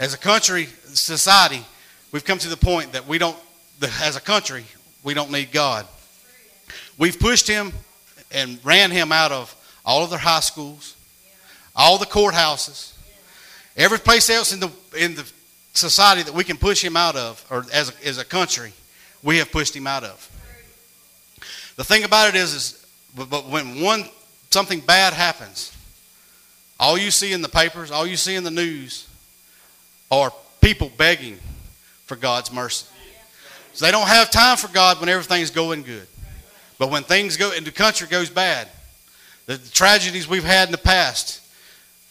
As 0.00 0.14
a 0.14 0.18
country, 0.18 0.66
society, 0.86 1.64
we've 2.12 2.24
come 2.24 2.38
to 2.38 2.48
the 2.48 2.56
point 2.56 2.92
that 2.92 3.06
we 3.06 3.18
don't 3.18 3.36
as 4.02 4.16
a 4.16 4.20
country, 4.20 4.64
we 5.04 5.14
don't 5.14 5.30
need 5.30 5.52
God. 5.52 5.86
We've 6.96 7.18
pushed 7.18 7.46
him 7.46 7.72
and 8.32 8.58
ran 8.64 8.90
him 8.90 9.12
out 9.12 9.30
of 9.30 9.54
all 9.84 10.02
of 10.02 10.10
their 10.10 10.18
high 10.18 10.40
schools, 10.40 10.96
all 11.78 11.96
the 11.96 12.04
courthouses, 12.04 12.92
every 13.76 13.98
place 13.98 14.28
else 14.28 14.52
in 14.52 14.60
the 14.60 14.70
in 14.98 15.14
the 15.14 15.30
society 15.72 16.22
that 16.24 16.34
we 16.34 16.42
can 16.44 16.56
push 16.56 16.82
him 16.84 16.96
out 16.96 17.14
of, 17.14 17.44
or 17.50 17.64
as 17.72 17.90
a, 17.90 18.06
as 18.06 18.18
a 18.18 18.24
country, 18.24 18.72
we 19.22 19.38
have 19.38 19.50
pushed 19.52 19.74
him 19.74 19.86
out 19.86 20.02
of. 20.02 20.30
The 21.76 21.84
thing 21.84 22.02
about 22.02 22.28
it 22.30 22.34
is, 22.34 22.52
is 22.52 22.86
but 23.14 23.46
when 23.46 23.80
one 23.80 24.04
something 24.50 24.80
bad 24.80 25.12
happens, 25.12 25.72
all 26.80 26.98
you 26.98 27.10
see 27.10 27.32
in 27.32 27.42
the 27.42 27.48
papers, 27.48 27.90
all 27.90 28.06
you 28.06 28.16
see 28.16 28.34
in 28.34 28.44
the 28.44 28.50
news, 28.50 29.06
are 30.10 30.32
people 30.60 30.90
begging 30.96 31.38
for 32.06 32.16
God's 32.16 32.52
mercy. 32.52 32.86
So 33.72 33.84
they 33.84 33.92
don't 33.92 34.08
have 34.08 34.30
time 34.30 34.56
for 34.56 34.68
God 34.68 34.98
when 34.98 35.08
everything's 35.08 35.50
going 35.50 35.82
good. 35.82 36.08
But 36.78 36.90
when 36.90 37.04
things 37.04 37.36
go 37.36 37.52
and 37.52 37.64
the 37.64 37.70
country 37.70 38.08
goes 38.08 38.30
bad, 38.30 38.68
the, 39.46 39.56
the 39.56 39.70
tragedies 39.70 40.28
we've 40.28 40.44
had 40.44 40.68
in 40.68 40.72
the 40.72 40.78
past, 40.78 41.40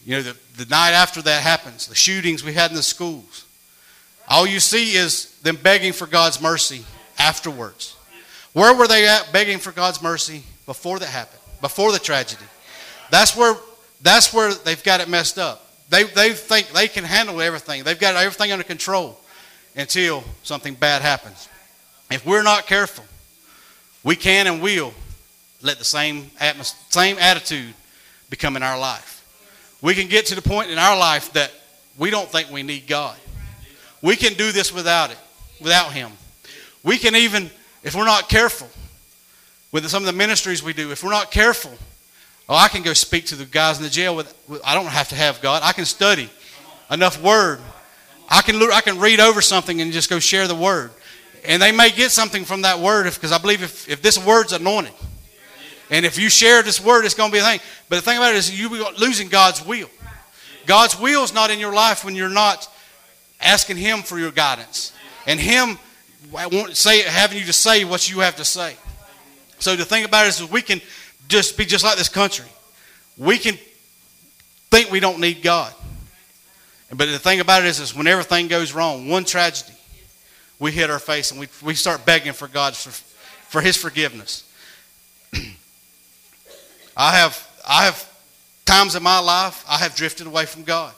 you 0.07 0.15
know, 0.15 0.21
the, 0.21 0.37
the 0.55 0.65
night 0.69 0.91
after 0.91 1.21
that 1.21 1.43
happens, 1.43 1.87
the 1.87 1.93
shootings 1.93 2.41
we 2.41 2.53
had 2.53 2.71
in 2.71 2.77
the 2.77 2.81
schools, 2.81 3.43
all 4.29 4.47
you 4.47 4.61
see 4.61 4.93
is 4.95 5.37
them 5.41 5.57
begging 5.57 5.91
for 5.91 6.07
God's 6.07 6.41
mercy 6.41 6.85
afterwards. 7.19 7.93
Where 8.53 8.73
were 8.73 8.87
they 8.87 9.05
at 9.05 9.33
begging 9.33 9.59
for 9.59 9.73
God's 9.73 10.01
mercy 10.01 10.43
before 10.65 10.97
that 10.99 11.09
happened, 11.09 11.41
before 11.59 11.91
the 11.91 11.99
tragedy? 11.99 12.45
That's 13.11 13.35
where, 13.35 13.55
that's 14.01 14.33
where 14.33 14.53
they've 14.53 14.81
got 14.81 15.01
it 15.01 15.09
messed 15.09 15.37
up. 15.37 15.69
They, 15.89 16.03
they 16.03 16.31
think 16.31 16.69
they 16.69 16.87
can 16.87 17.03
handle 17.03 17.41
everything. 17.41 17.83
They've 17.83 17.99
got 17.99 18.15
everything 18.15 18.53
under 18.53 18.63
control 18.63 19.19
until 19.75 20.23
something 20.43 20.75
bad 20.75 21.01
happens. 21.01 21.49
If 22.09 22.25
we're 22.25 22.43
not 22.43 22.65
careful, 22.65 23.03
we 24.05 24.15
can 24.15 24.47
and 24.47 24.61
will 24.61 24.93
let 25.61 25.79
the 25.79 25.85
same, 25.85 26.27
atmos- 26.39 26.75
same 26.93 27.17
attitude 27.19 27.73
become 28.29 28.55
in 28.55 28.63
our 28.63 28.79
life. 28.79 29.16
We 29.81 29.93
can 29.93 30.07
get 30.07 30.27
to 30.27 30.35
the 30.35 30.41
point 30.41 30.69
in 30.69 30.77
our 30.77 30.97
life 30.97 31.33
that 31.33 31.51
we 31.97 32.09
don't 32.09 32.29
think 32.29 32.51
we 32.51 32.63
need 32.63 32.87
God. 32.87 33.15
We 34.01 34.15
can 34.15 34.33
do 34.33 34.51
this 34.51 34.73
without 34.73 35.11
it, 35.11 35.17
without 35.61 35.91
Him. 35.91 36.11
We 36.83 36.97
can 36.97 37.15
even, 37.15 37.49
if 37.83 37.95
we're 37.95 38.05
not 38.05 38.29
careful, 38.29 38.69
with 39.71 39.87
some 39.87 40.03
of 40.03 40.07
the 40.07 40.13
ministries 40.13 40.63
we 40.63 40.73
do, 40.73 40.91
if 40.91 41.03
we're 41.03 41.11
not 41.11 41.31
careful, 41.31 41.71
oh, 42.47 42.55
I 42.55 42.67
can 42.69 42.83
go 42.83 42.93
speak 42.93 43.25
to 43.27 43.35
the 43.35 43.45
guys 43.45 43.77
in 43.77 43.83
the 43.83 43.89
jail 43.89 44.15
with, 44.15 44.33
I 44.63 44.73
don't 44.73 44.85
have 44.85 45.09
to 45.09 45.15
have 45.15 45.41
God. 45.41 45.61
I 45.63 45.73
can 45.73 45.85
study 45.85 46.29
enough 46.89 47.21
Word. 47.21 47.59
I 48.29 48.41
can, 48.41 48.61
I 48.71 48.81
can 48.81 48.99
read 48.99 49.19
over 49.19 49.41
something 49.41 49.81
and 49.81 49.91
just 49.91 50.09
go 50.09 50.19
share 50.19 50.47
the 50.47 50.55
Word. 50.55 50.91
And 51.45 51.61
they 51.61 51.71
may 51.71 51.91
get 51.91 52.11
something 52.11 52.43
from 52.43 52.63
that 52.63 52.79
word 52.79 53.05
because 53.05 53.31
I 53.31 53.37
believe 53.37 53.63
if, 53.63 53.87
if 53.87 54.01
this 54.01 54.23
word's 54.23 54.51
anointed, 54.51 54.93
and 55.89 56.05
if 56.05 56.17
you 56.17 56.29
share 56.29 56.63
this 56.63 56.83
word, 56.83 57.05
it's 57.05 57.13
going 57.13 57.31
to 57.31 57.33
be 57.33 57.39
a 57.39 57.43
thing. 57.43 57.59
But 57.89 57.97
the 57.97 58.01
thing 58.01 58.17
about 58.17 58.33
it 58.33 58.37
is 58.37 58.59
you're 58.59 58.91
losing 58.93 59.29
God's 59.29 59.65
will. 59.65 59.89
God's 60.65 60.99
will 60.99 61.23
is 61.23 61.33
not 61.33 61.49
in 61.49 61.59
your 61.59 61.73
life 61.73 62.03
when 62.03 62.15
you're 62.15 62.29
not 62.29 62.67
asking 63.39 63.77
Him 63.77 64.01
for 64.01 64.19
your 64.19 64.31
guidance. 64.31 64.91
And 65.25 65.39
Him 65.39 65.79
say 66.73 67.03
having 67.03 67.37
you 67.37 67.45
to 67.45 67.53
say 67.53 67.85
what 67.85 68.09
you 68.09 68.19
have 68.19 68.35
to 68.35 68.45
say. 68.45 68.75
So 69.59 69.75
the 69.75 69.85
thing 69.85 70.03
about 70.03 70.25
it 70.25 70.29
is, 70.29 70.51
we 70.51 70.61
can 70.61 70.81
just 71.29 71.57
be 71.57 71.65
just 71.65 71.83
like 71.83 71.97
this 71.97 72.09
country. 72.09 72.45
We 73.17 73.37
can 73.37 73.57
think 74.69 74.91
we 74.91 74.99
don't 74.99 75.19
need 75.19 75.41
God. 75.41 75.73
But 76.89 77.07
the 77.07 77.19
thing 77.19 77.39
about 77.39 77.63
it 77.63 77.67
is, 77.67 77.79
is 77.79 77.95
when 77.95 78.07
everything 78.07 78.47
goes 78.47 78.73
wrong, 78.73 79.07
one 79.07 79.25
tragedy, 79.25 79.73
we 80.59 80.71
hit 80.71 80.89
our 80.89 80.99
face 80.99 81.31
and 81.31 81.39
we, 81.39 81.47
we 81.63 81.75
start 81.75 82.05
begging 82.05 82.33
for 82.33 82.47
God 82.47 82.75
for, 82.75 82.89
for 82.89 83.61
His 83.61 83.77
forgiveness. 83.77 84.43
I 86.97 87.11
have 87.17 87.47
I 87.65 87.85
have 87.85 88.11
times 88.65 88.95
in 88.95 89.03
my 89.03 89.19
life 89.19 89.63
I 89.69 89.77
have 89.77 89.95
drifted 89.95 90.25
away 90.25 90.45
from 90.45 90.63
God. 90.63 90.93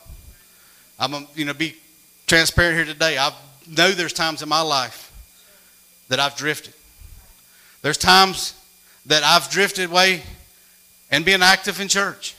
I'm 0.97 1.13
a, 1.13 1.27
you 1.35 1.43
know 1.43 1.53
be 1.53 1.75
transparent 2.25 2.77
here 2.77 2.85
today. 2.85 3.17
I 3.17 3.33
know 3.67 3.91
there's 3.91 4.13
times 4.13 4.41
in 4.41 4.47
my 4.47 4.61
life 4.61 5.11
that 6.07 6.19
I've 6.19 6.37
drifted. 6.37 6.73
There's 7.81 7.97
times 7.97 8.53
that 9.07 9.23
I've 9.23 9.49
drifted 9.49 9.89
away 9.89 10.23
and 11.11 11.25
being 11.25 11.41
active 11.41 11.81
in 11.81 11.89
church. 11.89 12.35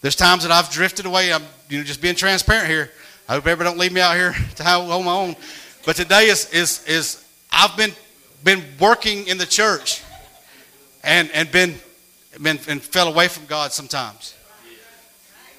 There's 0.00 0.16
times 0.16 0.42
that 0.42 0.50
I've 0.50 0.70
drifted 0.70 1.04
away. 1.04 1.34
I'm 1.34 1.44
you 1.68 1.78
know 1.78 1.84
just 1.84 2.00
being 2.00 2.14
transparent 2.14 2.68
here. 2.68 2.90
I 3.28 3.34
hope 3.34 3.46
everybody 3.46 3.68
don't 3.68 3.78
leave 3.78 3.92
me 3.92 4.00
out 4.00 4.16
here 4.16 4.34
to 4.56 4.64
hold 4.64 5.04
my 5.04 5.12
own. 5.12 5.36
But 5.84 5.96
today 5.96 6.28
is 6.28 6.50
is 6.50 6.82
is 6.86 7.24
I've 7.52 7.76
been 7.76 7.92
been 8.42 8.64
working 8.80 9.26
in 9.26 9.36
the 9.36 9.46
church 9.46 10.02
and 11.02 11.30
and 11.32 11.52
been 11.52 11.74
been 12.42 12.58
and 12.68 12.82
fell 12.82 13.08
away 13.08 13.28
from 13.28 13.46
God 13.46 13.72
sometimes. 13.72 14.34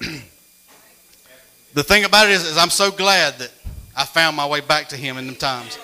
the 1.74 1.82
thing 1.82 2.04
about 2.04 2.26
it 2.28 2.32
is, 2.32 2.44
is 2.44 2.58
I'm 2.58 2.70
so 2.70 2.90
glad 2.90 3.38
that 3.38 3.50
I 3.96 4.04
found 4.04 4.36
my 4.36 4.46
way 4.46 4.60
back 4.60 4.88
to 4.90 4.96
Him 4.96 5.16
in 5.16 5.26
them 5.26 5.36
times. 5.36 5.78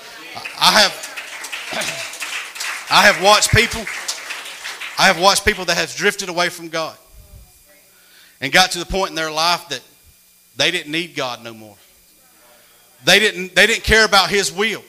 I 0.61 0.81
have 0.81 1.09
I 2.91 3.03
have 3.07 3.23
watched 3.23 3.51
people 3.53 3.85
I 4.99 5.07
have 5.07 5.19
watched 5.21 5.45
people 5.45 5.65
that 5.65 5.77
have 5.77 5.95
drifted 5.95 6.29
away 6.29 6.49
from 6.49 6.69
God 6.69 6.97
and 8.41 8.53
got 8.53 8.73
to 8.73 8.79
the 8.79 8.87
point 8.87 9.11
in 9.11 9.17
their 9.17 9.31
life 9.31 9.69
that 9.71 9.81
they 10.57 10.71
didn't 10.71 10.93
need 10.93 11.17
God 11.17 11.43
no 11.43 11.55
more. 11.55 11.77
They 13.05 13.19
didn't, 13.19 13.55
they 13.55 13.67
didn't 13.67 13.85
care 13.85 14.05
about 14.05 14.31
His 14.31 14.53
will. 14.53 14.83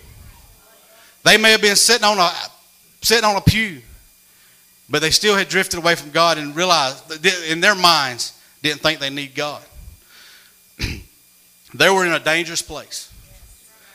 They 1.24 1.38
may 1.38 1.51
have 1.51 1.62
been 1.62 1.75
sitting 1.75 2.03
on 2.03 2.19
a, 2.19 2.31
sitting 3.01 3.24
on 3.24 3.38
a 3.38 3.41
pew, 3.41 3.81
but 4.93 5.01
they 5.01 5.09
still 5.09 5.35
had 5.35 5.50
drifted 5.50 5.79
away 5.79 5.95
from 5.95 6.12
God 6.12 6.38
and 6.38 6.55
realized, 6.55 7.25
in 7.50 7.62
their 7.62 7.73
minds, 7.73 8.39
didn't 8.62 8.81
think 8.81 9.00
they 9.00 9.09
need 9.09 9.33
God. 9.33 9.63
they 11.73 11.89
were 11.89 12.05
in 12.05 12.13
a 12.13 12.19
dangerous 12.19 12.62
place. 12.62 13.12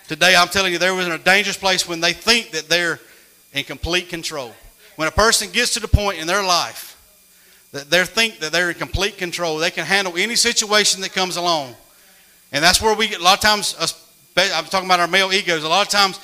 Today, 0.08 0.34
I'm 0.34 0.48
telling 0.48 0.72
you, 0.72 0.78
they 0.80 0.90
were 0.90 1.02
in 1.02 1.12
a 1.12 1.16
dangerous 1.16 1.56
place 1.56 1.86
when 1.86 2.00
they 2.00 2.12
think 2.12 2.50
that 2.50 2.68
they're 2.68 2.98
in 3.52 3.62
complete 3.62 4.08
control. 4.08 4.52
When 4.96 5.06
a 5.06 5.12
person 5.12 5.52
gets 5.52 5.74
to 5.74 5.80
the 5.80 5.86
point 5.86 6.18
in 6.18 6.26
their 6.26 6.42
life 6.42 7.00
that 7.70 7.90
they 7.90 8.04
think 8.04 8.40
that 8.40 8.50
they're 8.50 8.70
in 8.70 8.74
complete 8.74 9.18
control, 9.18 9.58
they 9.58 9.70
can 9.70 9.84
handle 9.84 10.16
any 10.16 10.34
situation 10.34 11.00
that 11.02 11.12
comes 11.12 11.36
along. 11.36 11.76
And 12.50 12.64
that's 12.64 12.82
where 12.82 12.96
we 12.96 13.06
get, 13.06 13.20
a 13.20 13.22
lot 13.22 13.34
of 13.34 13.40
times, 13.40 13.76
I'm 14.36 14.64
talking 14.64 14.88
about 14.88 14.98
our 14.98 15.06
male 15.06 15.32
egos, 15.32 15.62
a 15.62 15.68
lot 15.68 15.86
of 15.86 15.92
times 15.92 16.18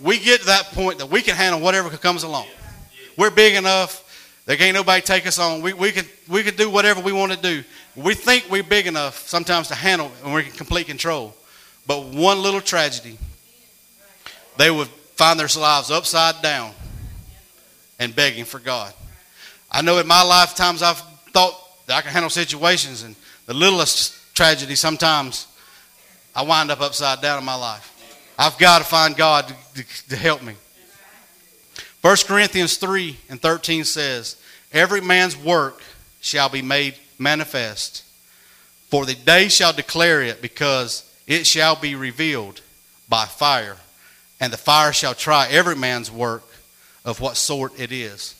we 0.00 0.20
get 0.20 0.38
to 0.38 0.46
that 0.46 0.66
point 0.66 0.98
that 0.98 1.10
we 1.10 1.20
can 1.20 1.34
handle 1.34 1.60
whatever 1.60 1.90
comes 1.96 2.22
along. 2.22 2.46
We're 3.16 3.30
big 3.30 3.56
enough. 3.56 4.06
There 4.50 4.56
can't 4.56 4.74
nobody 4.74 5.00
take 5.00 5.28
us 5.28 5.38
on. 5.38 5.62
We, 5.62 5.74
we, 5.74 5.92
can, 5.92 6.04
we 6.28 6.42
can 6.42 6.56
do 6.56 6.68
whatever 6.68 7.00
we 7.00 7.12
want 7.12 7.30
to 7.30 7.38
do. 7.38 7.62
We 7.94 8.14
think 8.14 8.50
we're 8.50 8.64
big 8.64 8.88
enough 8.88 9.28
sometimes 9.28 9.68
to 9.68 9.76
handle 9.76 10.10
and 10.24 10.32
we're 10.32 10.40
in 10.40 10.50
complete 10.50 10.88
control. 10.88 11.36
But 11.86 12.06
one 12.06 12.42
little 12.42 12.60
tragedy 12.60 13.16
they 14.56 14.68
would 14.68 14.88
find 14.88 15.38
their 15.38 15.46
lives 15.56 15.92
upside 15.92 16.42
down 16.42 16.72
and 18.00 18.12
begging 18.12 18.44
for 18.44 18.58
God. 18.58 18.92
I 19.70 19.82
know 19.82 19.98
in 19.98 20.08
my 20.08 20.24
lifetimes 20.24 20.82
I've 20.82 20.98
thought 21.30 21.54
that 21.86 21.98
I 21.98 22.00
can 22.00 22.10
handle 22.10 22.28
situations, 22.28 23.04
and 23.04 23.14
the 23.46 23.54
littlest 23.54 24.34
tragedy 24.34 24.74
sometimes 24.74 25.46
I 26.34 26.42
wind 26.42 26.72
up 26.72 26.80
upside 26.80 27.22
down 27.22 27.38
in 27.38 27.44
my 27.44 27.54
life. 27.54 28.34
I've 28.36 28.58
got 28.58 28.78
to 28.78 28.84
find 28.84 29.16
God 29.16 29.46
to, 29.46 29.54
to, 29.84 30.08
to 30.08 30.16
help 30.16 30.42
me. 30.42 30.54
1 32.02 32.16
Corinthians 32.26 32.76
3 32.76 33.16
and 33.28 33.40
13 33.40 33.84
says, 33.84 34.36
Every 34.72 35.00
man's 35.00 35.36
work 35.36 35.82
shall 36.20 36.48
be 36.48 36.62
made 36.62 36.94
manifest, 37.18 38.04
for 38.88 39.04
the 39.04 39.14
day 39.14 39.48
shall 39.48 39.72
declare 39.72 40.22
it, 40.22 40.40
because 40.40 41.10
it 41.26 41.46
shall 41.46 41.76
be 41.76 41.94
revealed 41.94 42.60
by 43.08 43.24
fire 43.24 43.76
and 44.40 44.50
the 44.52 44.56
fire 44.56 44.92
shall 44.92 45.14
try 45.14 45.46
every 45.50 45.76
man's 45.76 46.10
work 46.10 46.42
of 47.04 47.20
what 47.20 47.36
sort 47.36 47.78
it 47.78 47.92
is. 47.92 48.34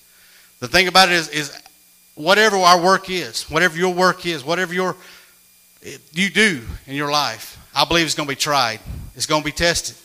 The 0.58 0.68
thing 0.68 0.88
about 0.88 1.10
it 1.10 1.14
is, 1.14 1.28
is 1.28 1.62
whatever 2.14 2.56
our 2.56 2.82
work 2.82 3.10
is, 3.10 3.48
whatever 3.50 3.76
your 3.76 3.94
work 3.94 4.26
is, 4.26 4.42
whatever 4.44 4.72
your 4.72 4.96
you 6.12 6.28
do 6.28 6.62
in 6.86 6.94
your 6.94 7.10
life, 7.10 7.58
I 7.74 7.84
believe 7.86 8.04
it's 8.04 8.14
going 8.14 8.26
to 8.26 8.34
be 8.34 8.38
tried. 8.38 8.80
It's 9.14 9.26
going 9.26 9.42
to 9.42 9.44
be 9.44 9.52
tested. 9.52 9.96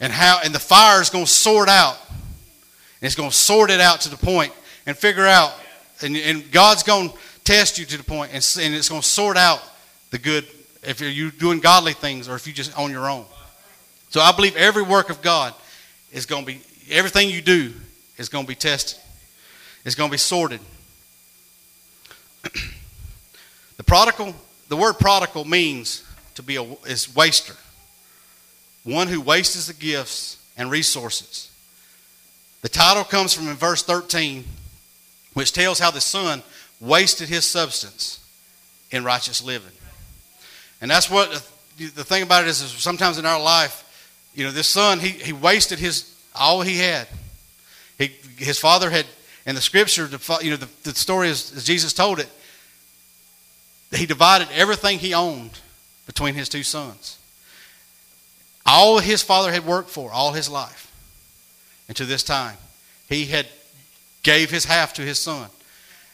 And 0.00 0.12
how 0.12 0.40
and 0.42 0.54
the 0.54 0.60
fire 0.60 1.02
is 1.02 1.10
going 1.10 1.26
to 1.26 1.30
sort 1.30 1.68
out. 1.68 1.98
And 3.00 3.06
it's 3.06 3.14
going 3.14 3.30
to 3.30 3.36
sort 3.36 3.70
it 3.70 3.80
out 3.80 4.02
to 4.02 4.08
the 4.08 4.16
point 4.16 4.52
and 4.86 4.96
figure 4.96 5.26
out 5.26 5.52
and, 6.00 6.16
and 6.16 6.50
God's 6.52 6.82
going 6.82 7.10
to 7.10 7.18
test 7.44 7.78
you 7.78 7.84
to 7.84 7.96
the 7.96 8.04
point 8.04 8.32
and, 8.32 8.56
and 8.60 8.74
it's 8.74 8.88
going 8.88 9.00
to 9.00 9.06
sort 9.06 9.36
out 9.36 9.62
the 10.10 10.18
good 10.18 10.46
if 10.82 11.00
you're 11.00 11.30
doing 11.30 11.60
godly 11.60 11.92
things 11.92 12.28
or 12.28 12.36
if 12.36 12.46
you 12.46 12.52
just 12.52 12.76
on 12.78 12.90
your 12.90 13.08
own. 13.08 13.24
So 14.10 14.20
I 14.20 14.32
believe 14.32 14.56
every 14.56 14.82
work 14.82 15.10
of 15.10 15.22
God 15.22 15.54
is 16.12 16.26
going 16.26 16.44
to 16.44 16.52
be, 16.52 16.60
everything 16.90 17.28
you 17.30 17.42
do 17.42 17.74
is 18.16 18.28
going 18.28 18.44
to 18.44 18.48
be 18.48 18.54
tested. 18.54 18.98
It's 19.84 19.94
going 19.94 20.08
to 20.08 20.12
be 20.12 20.18
sorted. 20.18 20.60
the 23.76 23.84
prodigal, 23.84 24.34
the 24.68 24.76
word 24.76 24.94
prodigal 24.94 25.44
means 25.44 26.04
to 26.34 26.42
be 26.42 26.56
a 26.56 26.62
is 26.86 27.14
waster. 27.14 27.54
One 28.84 29.08
who 29.08 29.20
wastes 29.20 29.66
the 29.66 29.74
gifts 29.74 30.38
and 30.56 30.70
resources. 30.70 31.50
The 32.62 32.68
title 32.68 33.04
comes 33.04 33.32
from 33.32 33.48
in 33.48 33.54
verse 33.54 33.82
13, 33.82 34.44
which 35.34 35.52
tells 35.52 35.78
how 35.78 35.90
the 35.90 36.00
son 36.00 36.42
wasted 36.80 37.28
his 37.28 37.44
substance 37.44 38.20
in 38.90 39.04
righteous 39.04 39.42
living. 39.42 39.72
And 40.80 40.90
that's 40.90 41.10
what 41.10 41.30
the 41.76 42.04
thing 42.04 42.22
about 42.22 42.44
it 42.44 42.48
is, 42.48 42.60
is 42.60 42.70
sometimes 42.72 43.18
in 43.18 43.26
our 43.26 43.40
life, 43.40 43.84
you 44.34 44.44
know, 44.44 44.50
this 44.50 44.68
son, 44.68 44.98
he, 45.00 45.10
he 45.10 45.32
wasted 45.32 45.78
his 45.78 46.14
all 46.34 46.62
he 46.62 46.78
had. 46.78 47.08
He, 47.98 48.12
his 48.36 48.58
father 48.58 48.90
had, 48.90 49.06
in 49.46 49.54
the 49.54 49.60
scripture, 49.60 50.08
you 50.40 50.50
know, 50.50 50.56
the, 50.56 50.68
the 50.84 50.94
story 50.94 51.28
is, 51.28 51.52
as 51.56 51.64
Jesus 51.64 51.92
told 51.92 52.20
it, 52.20 52.28
he 53.92 54.06
divided 54.06 54.48
everything 54.52 54.98
he 54.98 55.14
owned 55.14 55.58
between 56.06 56.34
his 56.34 56.48
two 56.48 56.62
sons. 56.62 57.18
All 58.66 58.98
his 58.98 59.22
father 59.22 59.50
had 59.50 59.64
worked 59.64 59.90
for 59.90 60.12
all 60.12 60.32
his 60.32 60.48
life. 60.48 60.87
And 61.88 61.96
to 61.96 62.04
this 62.04 62.22
time, 62.22 62.56
he 63.08 63.24
had 63.24 63.46
gave 64.22 64.50
his 64.50 64.66
half 64.66 64.92
to 64.94 65.02
his 65.02 65.18
son. 65.18 65.48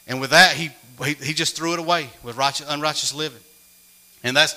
And 0.07 0.21
with 0.21 0.29
that, 0.29 0.55
he, 0.55 0.71
he, 1.03 1.13
he 1.15 1.33
just 1.33 1.55
threw 1.55 1.73
it 1.73 1.79
away 1.79 2.09
with 2.23 2.37
righteous, 2.37 2.67
unrighteous 2.69 3.13
living. 3.13 3.41
And 4.23 4.35
that's 4.35 4.55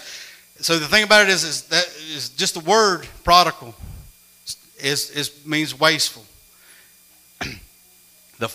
so 0.60 0.78
the 0.78 0.86
thing 0.86 1.04
about 1.04 1.22
it 1.22 1.28
is, 1.28 1.44
is 1.44 1.62
that 1.64 1.86
is 2.12 2.30
just 2.30 2.54
the 2.54 2.60
word 2.60 3.06
prodigal 3.22 3.74
is, 4.78 5.10
is 5.10 5.46
means 5.46 5.78
wasteful. 5.78 6.24
the, 8.38 8.52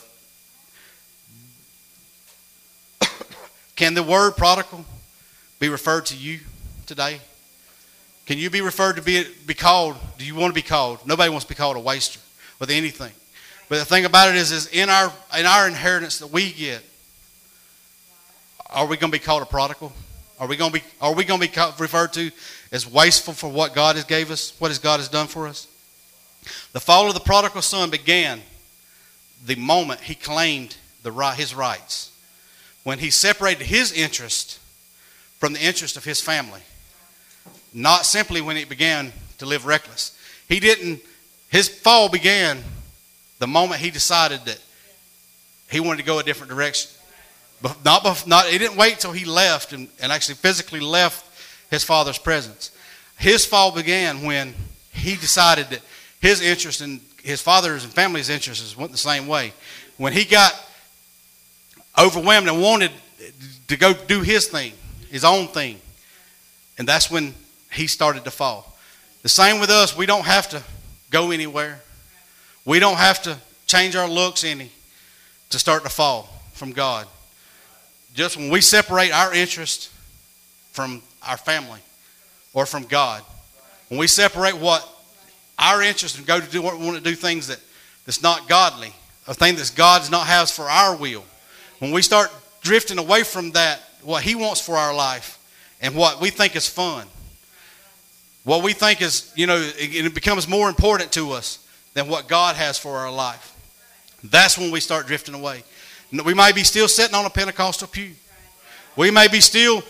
can 3.76 3.94
the 3.94 4.04
word 4.04 4.36
prodigal 4.36 4.84
be 5.60 5.70
referred 5.70 6.06
to 6.08 6.16
you 6.16 6.40
today? 6.86 7.22
Can 8.26 8.38
you 8.38 8.50
be 8.50 8.62
referred 8.62 8.98
to 8.98 9.02
be, 9.02 9.26
be 9.46 9.54
called? 9.54 9.96
Do 10.18 10.26
you 10.26 10.36
want 10.36 10.52
to 10.52 10.56
be 10.56 10.62
called? 10.62 11.06
Nobody 11.06 11.30
wants 11.30 11.46
to 11.46 11.50
be 11.50 11.56
called 11.56 11.78
a 11.78 11.82
waster 11.82 12.20
with 12.60 12.70
anything. 12.70 13.12
But 13.70 13.80
the 13.80 13.86
thing 13.86 14.06
about 14.06 14.30
it 14.30 14.36
is, 14.36 14.52
is 14.52 14.68
in 14.68 14.90
our 14.90 15.12
in 15.38 15.46
our 15.46 15.68
inheritance 15.68 16.20
that 16.20 16.28
we 16.28 16.52
get, 16.52 16.82
are 18.70 18.86
we 18.86 18.98
going 18.98 19.12
to 19.12 19.18
be 19.18 19.24
called 19.24 19.42
a 19.42 19.46
prodigal? 19.46 19.94
Are 20.40 20.48
we 20.48 20.58
going 20.58 20.72
to 20.72 20.80
be, 20.80 20.86
are 21.00 21.14
we 21.14 21.24
going 21.24 21.40
to 21.40 21.48
be 21.48 21.82
referred 21.82 22.14
to 22.14 22.32
as 22.72 22.90
wasteful 22.90 23.34
for 23.34 23.50
what 23.50 23.74
God 23.74 23.96
has 23.96 24.04
gave 24.04 24.32
us, 24.32 24.54
what 24.60 24.70
has 24.70 24.80
God 24.80 25.00
has 25.00 25.08
done 25.08 25.28
for 25.28 25.48
us? 25.48 25.68
The 26.74 26.80
fall 26.80 27.08
of 27.08 27.14
the 27.14 27.20
prodigal 27.20 27.62
son 27.62 27.90
began 27.90 28.42
the 29.46 29.56
moment 29.56 30.02
he 30.02 30.16
claimed 30.16 30.76
the 31.04 31.12
right, 31.12 31.38
his 31.38 31.56
rights. 31.56 32.12
When 32.84 33.00
he 33.00 33.10
separated 33.10 33.66
his 33.66 33.94
interest 33.94 34.60
from 35.44 35.52
the 35.52 35.62
interest 35.62 35.98
of 35.98 36.06
his 36.06 36.22
family. 36.22 36.62
Not 37.74 38.06
simply 38.06 38.40
when 38.40 38.56
he 38.56 38.66
began 38.66 39.12
to 39.40 39.46
live 39.46 39.66
reckless. 39.66 40.18
He 40.48 40.60
didn't, 40.60 41.02
his 41.54 41.70
fall 41.70 42.10
began 42.10 42.58
the 43.38 43.46
moment 43.46 43.80
he 43.80 43.92
decided 43.92 44.44
that 44.46 44.60
he 45.70 45.80
wanted 45.80 45.98
to 45.98 46.04
go 46.04 46.18
a 46.18 46.24
different 46.24 46.52
direction. 46.52 46.90
But 47.62 47.86
not, 47.86 48.26
not, 48.26 48.48
he 48.48 48.58
didn't 48.58 48.76
wait 48.76 49.00
till 49.00 49.12
he 49.12 49.24
left 49.24 49.72
and, 49.72 49.88
and 50.02 50.12
actually 50.12 50.34
physically 50.34 50.80
left 50.80 51.24
his 51.70 51.84
father's 51.84 52.18
presence. 52.18 52.72
His 53.20 53.46
fall 53.46 53.72
began 53.72 54.26
when 54.26 54.56
he 54.94 55.16
decided 55.16 55.68
that 55.68 55.82
his 56.20 56.42
interest 56.42 56.82
in 56.82 57.00
his 57.24 57.40
father's 57.40 57.84
and 57.84 57.94
family's 57.94 58.30
interests 58.30 58.76
went 58.76 58.92
the 58.92 58.98
same 58.98 59.28
way. 59.28 59.54
When 59.98 60.12
he 60.12 60.26
got 60.26 60.60
overwhelmed 62.00 62.48
and 62.48 62.64
wanted 62.64 62.90
to 63.68 63.78
go 63.78 63.94
do 63.94 64.22
his 64.22 64.48
thing, 64.48 64.74
his 65.12 65.24
own 65.24 65.50
thing, 65.50 65.80
and 66.80 66.88
that's 66.88 67.12
when 67.12 67.36
he 67.72 67.86
started 67.86 68.24
to 68.24 68.32
fall. 68.32 68.76
The 69.22 69.30
same 69.30 69.60
with 69.60 69.70
us. 69.70 69.96
We 69.96 70.08
don't 70.08 70.26
have 70.26 70.50
to 70.50 70.64
go 71.14 71.32
anywhere. 71.32 71.80
We 72.66 72.80
don't 72.80 72.98
have 72.98 73.22
to 73.24 73.38
change 73.68 73.96
our 73.96 74.10
looks 74.10 74.44
any 74.44 74.72
to 75.52 75.60
start 75.60 75.84
to 75.84 75.90
fall 75.90 76.28
from 76.54 76.72
God. 76.72 77.08
Just 78.16 78.36
when 78.36 78.50
we 78.50 78.62
separate 78.62 79.12
our 79.12 79.34
interest 79.34 79.92
from 80.72 81.04
our 81.26 81.38
family 81.38 81.80
or 82.54 82.66
from 82.66 82.84
God, 82.84 83.22
when 83.90 84.00
we 84.00 84.08
separate 84.08 84.58
what 84.58 84.88
our 85.60 85.84
interest 85.84 86.18
and 86.18 86.26
go 86.26 86.40
to 86.40 86.50
do 86.50 86.62
what 86.62 86.80
we 86.80 86.86
want 86.86 86.98
to 86.98 87.04
do 87.04 87.16
things 87.16 87.48
that, 87.48 87.60
that's 88.06 88.24
not 88.24 88.50
godly, 88.50 88.92
a 89.28 89.36
thing 89.36 89.56
that 89.56 89.72
God 89.76 90.00
does 90.00 90.12
not 90.12 90.26
have 90.26 90.50
for 90.50 90.64
our 90.64 90.96
will, 90.96 91.24
when 91.78 91.92
we 91.92 92.02
start 92.02 92.32
drifting 92.62 92.98
away 92.98 93.24
from 93.24 93.52
that, 93.52 93.80
what 94.02 94.24
He 94.24 94.34
wants 94.34 94.62
for 94.62 94.76
our 94.76 94.96
life, 94.96 95.40
and 95.80 95.96
what 95.96 96.20
we 96.20 96.32
think 96.32 96.56
is 96.56 96.68
fun, 96.68 97.06
what 98.44 98.64
we 98.64 98.74
think 98.74 99.02
is, 99.02 99.32
you 99.36 99.48
know, 99.48 99.58
it, 99.58 100.06
it 100.06 100.14
becomes 100.14 100.48
more 100.48 100.70
important 100.70 101.12
to 101.14 101.32
us 101.32 101.60
than 101.94 102.08
what 102.08 102.28
God 102.28 102.56
has 102.56 102.78
for 102.78 102.98
our 102.98 103.12
life. 103.12 103.56
That's 104.24 104.58
when 104.58 104.72
we 104.72 104.80
start 104.80 105.08
drifting 105.08 105.36
away. 105.36 105.64
We 106.12 106.34
may 106.34 106.52
be 106.52 106.64
still 106.64 106.88
sitting 106.88 107.16
on 107.16 107.26
a 107.26 107.30
Pentecostal 107.30 107.88
pew. 107.88 108.12
We 108.96 109.12
may 109.12 109.28
be 109.28 109.42
still 109.42 109.82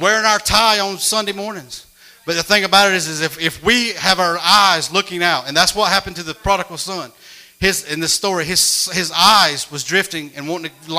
wearing 0.00 0.24
our 0.24 0.38
tie 0.38 0.80
on 0.80 0.98
Sunday 0.98 1.32
mornings. 1.32 1.86
But 2.26 2.36
the 2.36 2.42
thing 2.42 2.64
about 2.64 2.90
it 2.90 2.94
is, 2.94 3.08
is 3.08 3.20
if, 3.20 3.40
if 3.40 3.62
we 3.62 3.92
have 3.94 4.20
our 4.20 4.38
eyes 4.38 4.92
looking 4.92 5.22
out, 5.22 5.48
and 5.48 5.56
that's 5.56 5.74
what 5.74 5.90
happened 5.90 6.16
to 6.16 6.22
the 6.22 6.34
prodigal 6.34 6.78
son. 6.78 7.10
His, 7.58 7.92
in 7.92 8.00
this 8.00 8.14
story, 8.14 8.44
his, 8.44 8.90
his 8.92 9.12
eyes 9.14 9.70
was 9.70 9.84
drifting 9.84 10.30
and 10.34 10.48
wanting 10.48 10.70
to, 10.86 10.92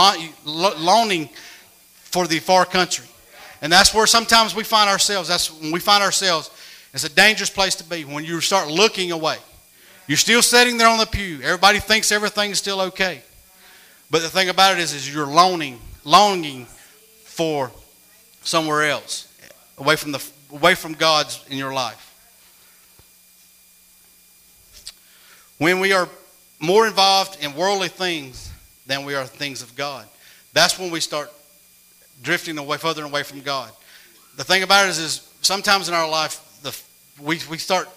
longing 0.44 1.30
for 1.94 2.28
the 2.28 2.40
far 2.40 2.66
country. 2.66 3.06
And 3.62 3.72
that's 3.72 3.94
where 3.94 4.06
sometimes 4.06 4.56
we 4.56 4.64
find 4.64 4.90
ourselves. 4.90 5.28
That's 5.28 5.52
when 5.52 5.72
we 5.72 5.80
find 5.80 6.04
ourselves. 6.04 6.52
It's 6.94 7.04
a 7.04 7.10
dangerous 7.10 7.50
place 7.50 7.76
to 7.76 7.84
be 7.84 8.04
when 8.04 8.26
you 8.26 8.42
start 8.42 8.68
looking 8.70 9.12
away. 9.12 9.38
You're 10.08 10.18
still 10.18 10.42
sitting 10.42 10.78
there 10.78 10.90
on 10.90 10.98
the 10.98 11.06
pew. 11.06 11.40
Everybody 11.42 11.80
thinks 11.80 12.12
everything's 12.12 12.58
still 12.58 12.82
okay. 12.82 13.22
But 14.10 14.22
the 14.22 14.30
thing 14.30 14.50
about 14.50 14.74
it 14.74 14.80
is, 14.80 14.94
is 14.94 15.14
you're 15.14 15.26
longing, 15.26 15.80
longing 16.04 16.66
for 17.24 17.72
somewhere 18.44 18.84
else, 18.84 19.28
away 19.78 19.96
from 19.96 20.12
the 20.12 20.24
away 20.52 20.76
from 20.76 20.94
God's 20.94 21.44
in 21.50 21.58
your 21.58 21.74
life. 21.74 22.10
When 25.58 25.80
we 25.80 25.94
are 25.94 26.10
more 26.60 26.88
involved 26.88 27.42
in 27.42 27.56
worldly 27.56 27.88
things 27.88 28.52
than 28.86 29.06
we 29.06 29.16
are 29.16 29.26
things 29.26 29.62
of 29.62 29.76
God, 29.76 30.06
that's 30.54 30.78
when 30.78 30.92
we 30.92 31.00
start 31.00 31.32
drifting 32.22 32.58
away 32.58 32.78
further 32.78 33.04
and 33.04 33.12
away 33.12 33.24
from 33.24 33.42
God. 33.42 33.72
The 34.36 34.44
thing 34.44 34.64
about 34.64 34.88
it 34.88 34.90
is, 34.90 35.00
is 35.00 35.34
sometimes 35.42 35.88
in 35.88 35.94
our 35.94 36.10
life, 36.10 36.40
we, 37.22 37.40
we 37.50 37.58
start 37.58 37.88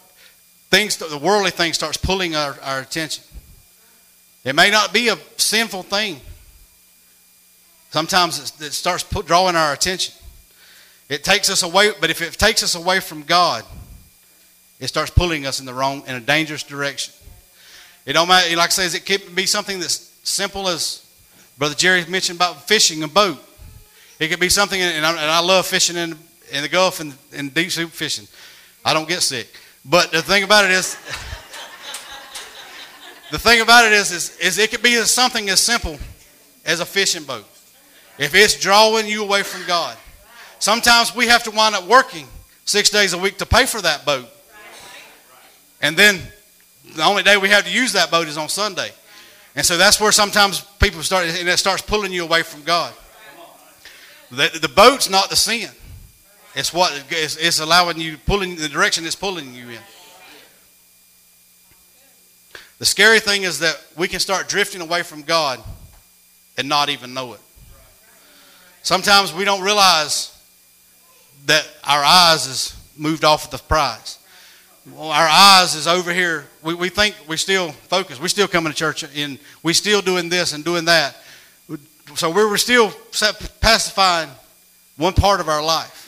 things, 0.71 0.97
the 0.97 1.19
worldly 1.19 1.51
thing 1.51 1.73
starts 1.73 1.97
pulling 1.97 2.35
our, 2.35 2.57
our 2.63 2.81
attention. 2.81 3.25
It 4.45 4.55
may 4.55 4.71
not 4.71 4.93
be 4.93 5.09
a 5.09 5.17
sinful 5.37 5.85
thing. 5.85 6.21
Sometimes 7.91 8.53
it 8.61 8.73
starts 8.73 9.05
drawing 9.05 9.57
our 9.57 9.73
attention. 9.73 10.15
It 11.09 11.23
takes 11.23 11.49
us 11.49 11.63
away, 11.63 11.93
but 12.01 12.11
if 12.11 12.21
it 12.23 12.33
takes 12.35 12.63
us 12.63 12.75
away 12.75 13.01
from 13.01 13.23
God, 13.23 13.65
it 14.81 14.89
starts 14.89 15.11
pulling 15.11 15.47
us 15.47 15.61
in 15.61 15.67
the 15.67 15.75
wrong, 15.75 16.03
in 16.07 16.15
a 16.15 16.21
dangerous 16.21 16.63
direction. 16.63 17.15
It 18.05 18.15
don't 18.15 18.29
matter, 18.29 18.55
like 18.57 18.69
I 18.69 18.73
says, 18.73 18.95
it 18.95 19.07
could 19.07 19.35
be 19.35 19.47
something 19.47 19.79
that's 19.79 20.13
simple 20.25 20.69
as 20.69 21.07
Brother 21.57 21.75
Jerry 21.75 22.05
mentioned 22.07 22.37
about 22.37 22.67
fishing 22.67 23.03
a 23.03 23.09
boat. 23.09 23.39
It 24.19 24.29
could 24.29 24.41
be 24.41 24.49
something, 24.49 24.81
and 24.81 25.07
I, 25.07 25.11
and 25.11 25.31
I 25.31 25.41
love 25.41 25.67
fishing 25.67 25.97
in, 25.97 26.17
in 26.53 26.63
the 26.63 26.69
Gulf 26.69 27.01
and, 27.01 27.15
and 27.33 27.53
deep 27.55 27.71
sea 27.71 27.87
fishing. 27.87 28.27
I 28.85 28.93
don't 28.93 29.09
get 29.09 29.23
sick. 29.23 29.49
But 29.85 30.13
the 30.13 30.23
thing 30.23 30.43
about 30.43 30.65
it 30.65 30.71
is, 30.71 30.95
the 33.31 33.39
thing 33.39 33.61
about 33.61 33.87
it 33.87 33.93
is, 33.93 34.13
is, 34.13 34.39
is 34.39 34.59
it 34.59 34.71
could 34.71 34.83
be 34.83 34.95
something 35.03 35.51
as 35.51 35.61
simple 35.61 35.99
as 36.65 36.81
a 36.81 36.87
fishing 36.87 37.25
boat. 37.25 37.45
If 38.19 38.35
it's 38.35 38.61
drawing 38.61 39.07
you 39.07 39.23
away 39.23 39.43
from 39.43 39.67
God, 39.67 39.97
Sometimes 40.65 41.15
we 41.15 41.27
have 41.27 41.43
to 41.43 41.51
wind 41.51 41.75
up 41.75 41.87
working 41.87 42.27
six 42.65 42.89
days 42.89 43.13
a 43.13 43.19
week 43.19 43.37
to 43.37 43.45
pay 43.45 43.67
for 43.67 43.83
that 43.83 44.07
boat. 44.07 44.27
And 45.83 45.95
then 45.95 46.23
the 46.97 47.05
only 47.05 47.23
day 47.23 47.37
we 47.37 47.51
have 47.51 47.67
to 47.67 47.71
use 47.71 47.93
that 47.93 48.11
boat 48.11 48.29
is 48.29 48.39
on 48.39 48.49
Sunday. 48.49 48.89
And 49.55 49.67
so 49.67 49.77
that's 49.77 50.01
where 50.01 50.11
sometimes 50.11 50.63
people 50.81 51.03
start, 51.03 51.27
and 51.27 51.47
it 51.47 51.59
starts 51.59 51.83
pulling 51.83 52.15
you 52.15 52.25
away 52.25 52.43
from 52.43 52.63
God. 52.63 52.95
The, 54.31 54.59
the 54.59 54.71
boat's 54.71 55.11
not 55.11 55.29
the 55.29 55.37
sin. 55.37 55.69
It's 56.55 56.73
what 56.73 57.05
it's, 57.11 57.37
it's 57.37 57.61
allowing 57.61 57.99
you, 58.01 58.17
pulling 58.17 58.57
the 58.57 58.69
direction 58.69 59.05
it's 59.07 59.17
pulling 59.17 59.55
you 59.55 59.71
in. 59.71 59.81
The 62.79 62.85
scary 62.85 63.21
thing 63.21 63.43
is 63.43 63.61
that 63.61 63.83
we 63.97 64.09
can 64.09 64.21
start 64.21 64.49
drifting 64.49 64.81
away 64.81 65.03
from 65.03 65.23
God 65.23 65.61
and 66.57 66.69
not 66.69 66.89
even 66.91 67.15
know 67.15 67.33
it. 67.33 67.41
Sometimes 68.83 69.33
we 69.33 69.45
don't 69.45 69.63
realize 69.63 70.31
that 71.47 71.69
our 71.85 72.05
eyes 72.05 72.47
is 72.47 72.77
moved 72.97 73.25
off 73.25 73.47
of 73.47 73.51
the 73.51 73.59
prize. 73.59 74.19
Well, 74.93 75.11
our 75.11 75.27
eyes 75.27 75.75
is 75.75 75.87
over 75.87 76.13
here. 76.13 76.47
We, 76.63 76.75
we 76.75 76.89
think 76.89 77.17
we're 77.27 77.37
still 77.39 77.73
focused. 77.73 78.21
We're 78.21 78.29
still 78.29 78.49
coming 78.49 78.71
to 78.71 78.77
church 78.77 79.05
and 79.17 79.39
we're 79.63 79.73
still 79.73 80.03
doing 80.03 80.29
this 80.29 80.53
and 80.53 80.63
doing 80.65 80.85
that. 80.85 81.17
So 82.17 82.31
we 82.31 82.45
were 82.45 82.59
still 82.59 82.93
pacifying 83.61 84.29
one 84.97 85.15
part 85.15 85.41
of 85.41 85.49
our 85.49 85.63
life. 85.63 86.04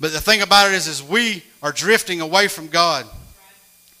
But 0.00 0.12
the 0.12 0.20
thing 0.20 0.42
about 0.42 0.70
it 0.70 0.74
is, 0.74 0.86
is 0.86 1.02
we 1.02 1.42
are 1.62 1.72
drifting 1.72 2.20
away 2.20 2.48
from 2.48 2.68
God 2.68 3.06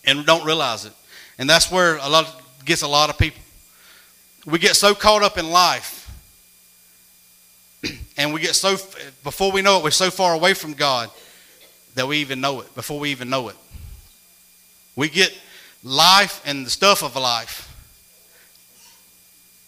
and 0.04 0.24
don't 0.24 0.44
realize 0.44 0.84
it. 0.84 0.92
And 1.38 1.48
that's 1.48 1.70
where 1.70 1.96
a 1.96 2.08
lot 2.08 2.40
gets 2.64 2.82
a 2.82 2.88
lot 2.88 3.10
of 3.10 3.18
people. 3.18 3.40
We 4.46 4.58
get 4.58 4.76
so 4.76 4.94
caught 4.94 5.22
up 5.22 5.38
in 5.38 5.50
life 5.50 6.10
and 8.16 8.32
we 8.32 8.40
get 8.40 8.54
so, 8.54 8.76
before 9.22 9.52
we 9.52 9.62
know 9.62 9.78
it, 9.78 9.84
we're 9.84 9.90
so 9.90 10.10
far 10.10 10.34
away 10.34 10.54
from 10.54 10.74
God 10.74 11.10
that 11.94 12.06
we 12.06 12.18
even 12.18 12.40
know 12.40 12.60
it, 12.60 12.74
before 12.74 13.00
we 13.00 13.10
even 13.10 13.28
know 13.28 13.48
it. 13.48 13.56
We 14.94 15.08
get 15.08 15.36
life 15.82 16.42
and 16.44 16.66
the 16.66 16.70
stuff 16.70 17.02
of 17.02 17.16
life. 17.16 17.64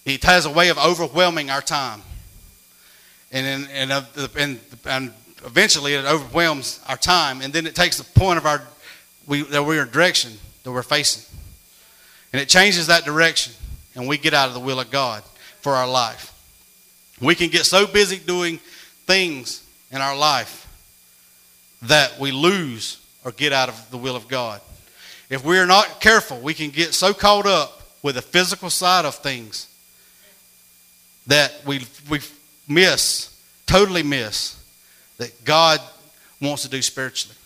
It 0.05 0.25
has 0.25 0.47
a 0.47 0.51
way 0.51 0.69
of 0.71 0.79
overwhelming 0.79 1.51
our 1.51 1.61
time. 1.61 2.03
And, 3.33 3.69
and, 3.73 4.05
and, 4.37 4.61
and 4.87 5.13
eventually 5.45 5.95
it 5.95 6.05
overwhelms 6.05 6.81
our 6.89 6.97
time. 6.97 7.41
And 7.41 7.53
then 7.53 7.67
it 7.67 7.75
takes 7.75 7.99
the 7.99 8.05
point 8.05 8.39
of 8.39 8.47
our, 8.47 8.63
we, 9.27 9.43
that 9.43 9.65
we're 9.65 9.83
in 9.83 9.91
direction 9.91 10.33
that 10.65 10.73
we're 10.73 10.83
facing. 10.83 11.25
And 12.33 12.41
it 12.41 12.49
changes 12.49 12.87
that 12.87 13.05
direction. 13.05 13.53
And 13.95 14.07
we 14.07 14.19
get 14.19 14.35
out 14.35 14.49
of 14.49 14.55
the 14.55 14.61
will 14.61 14.81
of 14.81 14.91
God 14.91 15.23
for 15.61 15.73
our 15.73 15.89
life. 15.89 16.33
We 17.21 17.35
can 17.35 17.51
get 17.51 17.67
so 17.67 17.87
busy 17.87 18.19
doing 18.19 18.59
things 19.07 19.65
in 19.91 20.01
our 20.01 20.17
life 20.17 20.67
that 21.83 22.19
we 22.19 22.31
lose 22.31 22.99
or 23.25 23.33
get 23.33 23.53
out 23.53 23.69
of 23.69 23.91
the 23.91 23.97
will 23.97 24.17
of 24.17 24.29
God. 24.29 24.61
If 25.29 25.45
we're 25.45 25.67
not 25.67 26.01
careful, 26.01 26.41
we 26.41 26.55
can 26.55 26.71
get 26.71 26.95
so 26.95 27.13
caught 27.13 27.47
up 27.47 27.83
with 28.03 28.15
the 28.15 28.23
physical 28.23 28.71
side 28.71 29.05
of 29.05 29.15
things 29.17 29.69
that 31.27 31.55
we, 31.67 31.87
we 32.09 32.21
miss, 32.67 33.37
totally 33.67 34.03
miss, 34.03 34.60
that 35.21 35.45
God 35.45 35.81
wants 36.41 36.63
to 36.63 36.69
do 36.69 36.83
spiritually. 36.83 37.37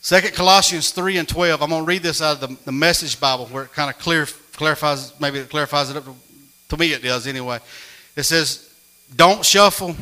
Second 0.00 0.34
Colossians 0.34 0.90
3 0.90 1.16
and 1.16 1.28
12. 1.28 1.62
I'm 1.62 1.70
going 1.70 1.82
to 1.82 1.88
read 1.88 2.02
this 2.02 2.20
out 2.20 2.42
of 2.42 2.48
the, 2.50 2.64
the 2.66 2.72
Message 2.72 3.18
Bible 3.18 3.46
where 3.46 3.64
it 3.64 3.72
kind 3.72 3.88
of 3.88 3.98
clear, 3.98 4.26
clarifies, 4.52 5.18
maybe 5.18 5.38
it 5.38 5.48
clarifies 5.48 5.90
it 5.90 5.96
up 5.96 6.04
to 6.04 6.14
to 6.68 6.76
me, 6.76 6.92
it 6.92 7.02
does 7.02 7.26
anyway. 7.26 7.58
It 8.16 8.24
says, 8.24 8.74
Don't 9.14 9.44
shuffle 9.44 9.94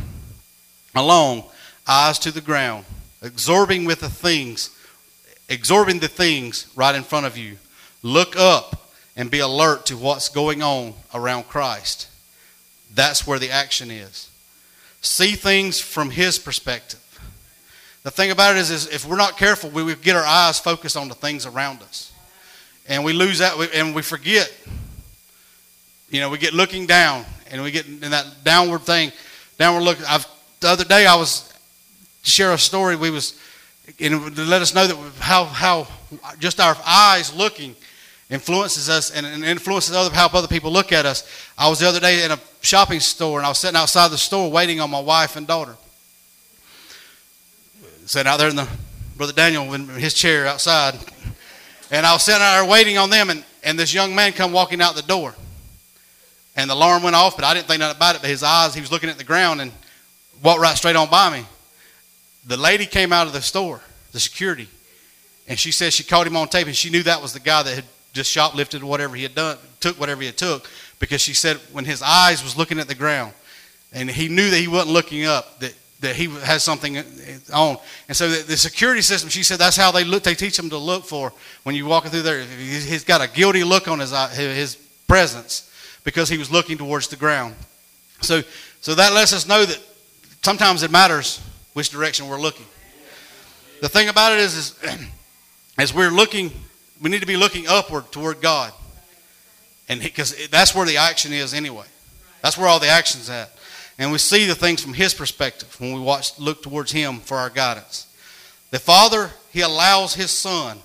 along, 0.95 1.45
eyes 1.87 2.19
to 2.21 2.31
the 2.31 2.41
ground, 2.41 2.85
absorbing 3.21 3.85
with 3.85 4.01
the 4.01 4.09
things, 4.09 4.71
absorbing 5.51 5.99
the 5.99 6.09
things 6.09 6.67
right 6.75 6.95
in 6.95 7.03
front 7.03 7.27
of 7.27 7.37
you. 7.37 7.59
Look 8.03 8.37
up 8.37 8.91
and 9.17 9.31
be 9.31 9.41
alert 9.41 9.87
to 9.87 9.97
what's 9.97 10.29
going 10.29 10.63
on 10.63 10.95
around 11.15 11.49
Christ. 11.49 12.09
That's 12.95 13.27
where 13.27 13.39
the 13.39 13.51
action 13.51 13.91
is. 13.91 14.31
See 15.03 15.33
things 15.33 15.81
from 15.81 16.11
His 16.11 16.39
perspective. 16.39 16.99
The 18.03 18.11
thing 18.11 18.31
about 18.31 18.57
it 18.57 18.61
is, 18.61 18.71
is 18.71 18.89
if 18.89 19.07
we're 19.07 19.17
not 19.17 19.37
careful, 19.37 19.71
we 19.71 19.95
get 19.97 20.17
our 20.17 20.25
eyes 20.25 20.59
focused 20.59 20.97
on 20.97 21.09
the 21.09 21.15
things 21.15 21.47
around 21.47 21.83
us. 21.83 22.13
And 22.89 23.05
we 23.05 23.13
lose 23.13 23.39
that, 23.39 23.57
and 23.75 23.95
we 23.95 24.03
forget 24.03 24.51
you 26.13 26.21
know, 26.21 26.29
we 26.29 26.37
get 26.37 26.53
looking 26.53 26.85
down 26.85 27.25
and 27.51 27.63
we 27.63 27.71
get 27.71 27.87
in 27.87 28.01
that 28.01 28.45
downward 28.45 28.83
thing, 28.83 29.11
downward 29.59 29.81
look. 29.81 29.99
I've, 30.09 30.27
the 30.61 30.69
other 30.69 30.85
day 30.85 31.07
I 31.07 31.17
was 31.17 31.51
share 32.23 32.53
a 32.53 32.59
story. 32.59 32.97
We 32.97 33.11
was 33.11 33.41
and 33.99 34.37
to 34.37 34.43
let 34.43 34.61
us 34.61 34.75
know 34.75 34.87
that 34.87 34.97
how, 35.19 35.45
how 35.45 35.89
just 36.39 36.61
our 36.61 36.77
eyes 36.87 37.35
looking 37.35 37.75
influences 38.33 38.89
us 38.89 39.11
and, 39.11 39.27
and 39.27 39.45
influences 39.45 39.95
other, 39.95 40.13
how 40.13 40.27
other 40.27 40.49
people 40.49 40.73
look 40.73 40.91
at 40.91 41.05
us. 41.05 41.29
I 41.57 41.69
was 41.69 41.81
the 41.81 41.87
other 41.87 42.01
day 42.01 42.25
in 42.25 42.31
a 42.31 42.39
shopping 42.63 42.99
store 42.99 43.39
and 43.39 43.45
I 43.45 43.51
was 43.51 43.59
sitting 43.59 43.77
outside 43.77 44.11
the 44.11 44.17
store 44.17 44.51
waiting 44.51 44.81
on 44.81 44.91
my 44.91 45.01
wife 45.01 45.37
and 45.37 45.47
daughter. 45.47 45.77
Sitting 48.07 48.27
out 48.27 48.39
there 48.39 48.49
in 48.49 48.57
the 48.57 48.67
Brother 49.19 49.35
Daniel 49.35 49.75
in 49.75 49.87
his 49.87 50.15
chair 50.15 50.47
outside. 50.47 50.95
And 51.91 52.07
I 52.07 52.15
was 52.15 52.23
sitting 52.23 52.41
out 52.41 52.61
there 52.61 52.69
waiting 52.69 52.97
on 52.97 53.11
them 53.11 53.29
and, 53.29 53.45
and 53.63 53.79
this 53.79 53.93
young 53.93 54.15
man 54.15 54.33
come 54.33 54.51
walking 54.51 54.81
out 54.81 54.95
the 54.95 55.03
door. 55.03 55.35
And 56.57 56.71
the 56.71 56.75
alarm 56.75 57.03
went 57.03 57.15
off, 57.15 57.37
but 57.37 57.45
I 57.45 57.53
didn't 57.53 57.67
think 57.67 57.81
nothing 57.81 57.97
about 57.97 58.17
it. 58.17 58.23
But 58.23 58.31
his 58.31 58.43
eyes, 58.43 58.75
he 58.75 58.81
was 58.81 58.91
looking 58.91 59.11
at 59.11 59.19
the 59.19 59.25
ground 59.25 59.61
and 59.61 59.71
walked 60.43 60.61
right 60.61 60.77
straight 60.77 60.97
on 60.97 61.11
by 61.11 61.31
me. 61.31 61.45
The 62.47 62.57
lady 62.57 62.87
came 62.87 63.13
out 63.13 63.27
of 63.27 63.35
the 63.35 63.43
store, 63.43 63.83
the 64.13 64.21
security, 64.21 64.69
and 65.47 65.59
she 65.59 65.71
said 65.71 65.93
she 65.93 66.03
caught 66.03 66.27
him 66.27 66.37
on 66.37 66.49
tape 66.49 66.67
and 66.67 66.75
she 66.75 66.89
knew 66.89 67.03
that 67.03 67.21
was 67.21 67.35
the 67.35 67.41
guy 67.41 67.63
that 67.63 67.75
had 67.75 67.85
just 68.13 68.31
shoplifted 68.31 68.83
whatever 68.83 69.17
he 69.17 69.23
had 69.23 69.35
done, 69.35 69.59
took 69.81 69.99
whatever 69.99 70.21
he 70.21 70.27
had 70.27 70.37
took, 70.37 70.69
because 70.99 71.21
she 71.21 71.35
said 71.35 71.57
when 71.73 71.85
his 71.85 72.03
eyes 72.03 72.43
was 72.43 72.57
looking 72.57 72.79
at 72.79 72.89
the 72.89 72.95
ground, 72.95 73.33
and 73.93 74.11
he 74.11 74.29
knew 74.29 74.51
that 74.51 74.59
he 74.59 74.69
wasn't 74.69 74.93
looking 74.93 75.27
up, 75.27 75.59
that, 75.61 75.75
that 76.01 76.17
he 76.17 76.27
has 76.27 76.63
something 76.63 76.99
on. 77.53 77.77
And 78.09 78.17
so 78.17 78.29
the, 78.29 78.57
security 78.57 79.03
system, 79.03 79.31
she 79.31 79.43
said 79.43 79.59
that's 79.59 79.77
how 79.77 79.93
they 79.93 80.05
look. 80.05 80.23
They 80.23 80.35
teach 80.35 80.57
them 80.57 80.71
to 80.71 80.79
look 80.79 81.05
for 81.05 81.33
when 81.63 81.75
you 81.75 81.87
walk 81.87 82.07
through 82.07 82.23
there. 82.23 82.43
He's 82.43 83.05
got 83.05 83.21
a 83.21 83.29
guilty 83.29 83.65
look 83.65 83.89
on 83.89 83.99
his 84.01 84.13
his 84.35 84.77
presence 85.07 85.71
because 86.05 86.29
he 86.29 86.39
was 86.39 86.51
looking 86.51 86.79
towards 86.79 87.09
the 87.09 87.17
ground. 87.17 87.55
So, 88.21 88.43
so 88.81 88.95
that 88.95 89.13
lets 89.13 89.33
us 89.33 89.47
know 89.47 89.65
that 89.65 89.79
sometimes 90.43 90.83
it 90.83 90.91
matters 90.91 91.41
which 91.73 91.91
direction 91.91 92.29
we're 92.29 92.41
looking. 92.41 92.67
The 93.81 93.89
thing 93.89 94.09
about 94.09 94.33
it 94.33 94.39
is, 94.39 94.57
is 94.57 94.99
as 95.79 95.95
we're 95.95 96.11
looking, 96.11 96.51
we 97.03 97.11
need 97.11 97.21
to 97.21 97.27
be 97.27 97.37
looking 97.37 97.67
upward 97.67 98.11
toward 98.13 98.41
God. 98.41 98.73
And 99.89 100.01
because 100.01 100.49
that's 100.49 100.75
where 100.75 100.87
the 100.87 100.97
action 100.97 101.33
is 101.33 101.53
anyway. 101.53 101.87
That's 102.41 102.57
where 102.57 102.69
all 102.69 102.79
the 102.79 102.89
action's 102.89 103.29
at. 103.29 103.51
And 103.99 104.11
we 104.11 104.19
see 104.19 104.47
the 104.47 104.55
things 104.55 104.83
from 104.83 104.95
his 104.95 105.13
perspective 105.13 105.79
when 105.81 105.93
we 105.93 106.01
watch 106.01 106.39
look 106.39 106.63
towards 106.63 106.93
him 106.93 107.19
for 107.19 107.37
our 107.37 107.51
guidance. 107.51 108.07
The 108.71 108.79
Father, 108.79 109.31
he 109.51 109.61
allows 109.61 110.15
his 110.15 110.31
son 110.31 110.79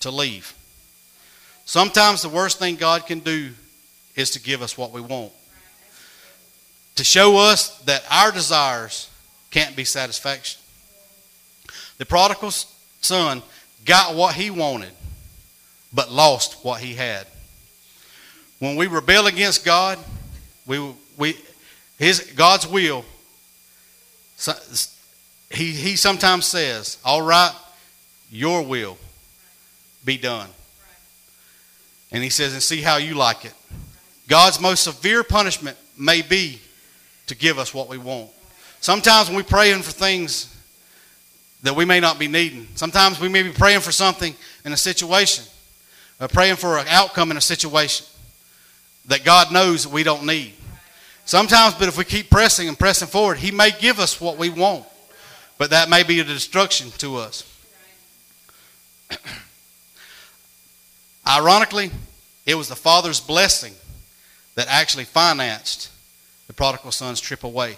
to 0.00 0.10
leave. 0.10 0.54
Sometimes 1.64 2.22
the 2.22 2.28
worst 2.28 2.58
thing 2.58 2.76
God 2.76 3.06
can 3.06 3.18
do 3.18 3.50
is 4.14 4.30
to 4.30 4.40
give 4.40 4.62
us 4.62 4.78
what 4.78 4.92
we 4.92 5.00
want. 5.00 5.32
To 6.94 7.04
show 7.04 7.36
us 7.36 7.76
that 7.80 8.04
our 8.10 8.32
desires 8.32 9.10
can't 9.50 9.76
be 9.76 9.84
satisfaction. 9.84 10.60
The 11.98 12.06
prodigal 12.06 12.52
son 13.00 13.42
got 13.84 14.14
what 14.14 14.34
he 14.34 14.50
wanted, 14.50 14.92
but 15.92 16.10
lost 16.10 16.64
what 16.64 16.80
he 16.80 16.94
had. 16.94 17.26
When 18.58 18.76
we 18.76 18.86
rebel 18.86 19.26
against 19.26 19.64
God, 19.64 19.98
we, 20.66 20.94
we, 21.16 21.36
his, 21.98 22.32
God's 22.36 22.66
will, 22.66 23.04
he, 25.50 25.70
he 25.70 25.96
sometimes 25.96 26.46
says, 26.46 26.98
All 27.04 27.22
right, 27.22 27.54
your 28.30 28.62
will 28.62 28.98
be 30.04 30.16
done. 30.16 30.48
And 32.12 32.22
he 32.22 32.30
says, 32.30 32.52
And 32.52 32.62
see 32.62 32.80
how 32.80 32.96
you 32.96 33.14
like 33.14 33.44
it. 33.44 33.54
God's 34.28 34.60
most 34.60 34.84
severe 34.84 35.22
punishment 35.22 35.76
may 35.98 36.22
be 36.22 36.60
to 37.26 37.34
give 37.34 37.58
us 37.58 37.72
what 37.72 37.88
we 37.88 37.98
want. 37.98 38.30
Sometimes 38.80 39.28
when 39.28 39.36
we're 39.36 39.42
praying 39.44 39.82
for 39.82 39.92
things 39.92 40.52
that 41.62 41.74
we 41.74 41.84
may 41.84 42.00
not 42.00 42.18
be 42.18 42.28
needing, 42.28 42.68
sometimes 42.74 43.20
we 43.20 43.28
may 43.28 43.42
be 43.42 43.50
praying 43.50 43.80
for 43.80 43.92
something 43.92 44.34
in 44.64 44.72
a 44.72 44.76
situation, 44.76 45.44
or 46.20 46.28
praying 46.28 46.56
for 46.56 46.78
an 46.78 46.86
outcome 46.88 47.30
in 47.30 47.36
a 47.36 47.40
situation 47.40 48.06
that 49.06 49.24
God 49.24 49.52
knows 49.52 49.86
we 49.86 50.02
don't 50.02 50.26
need. 50.26 50.54
Sometimes, 51.24 51.74
but 51.74 51.88
if 51.88 51.98
we 51.98 52.04
keep 52.04 52.30
pressing 52.30 52.68
and 52.68 52.78
pressing 52.78 53.08
forward, 53.08 53.38
He 53.38 53.50
may 53.50 53.70
give 53.70 53.98
us 53.98 54.20
what 54.20 54.38
we 54.38 54.48
want, 54.48 54.84
but 55.58 55.70
that 55.70 55.88
may 55.88 56.02
be 56.02 56.20
a 56.20 56.24
destruction 56.24 56.90
to 56.98 57.16
us. 57.16 57.44
Ironically, 61.28 61.90
it 62.44 62.54
was 62.54 62.68
the 62.68 62.76
Father's 62.76 63.20
blessing 63.20 63.74
that 64.56 64.68
actually 64.68 65.04
financed 65.04 65.90
the 66.46 66.52
prodigal 66.52 66.90
son's 66.90 67.20
trip 67.20 67.44
away 67.44 67.76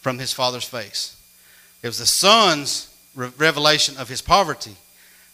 from 0.00 0.18
his 0.18 0.32
father's 0.32 0.64
face. 0.64 1.16
It 1.82 1.86
was 1.86 1.98
the 1.98 2.06
son's 2.06 2.88
revelation 3.14 3.96
of 3.98 4.08
his 4.08 4.22
poverty 4.22 4.76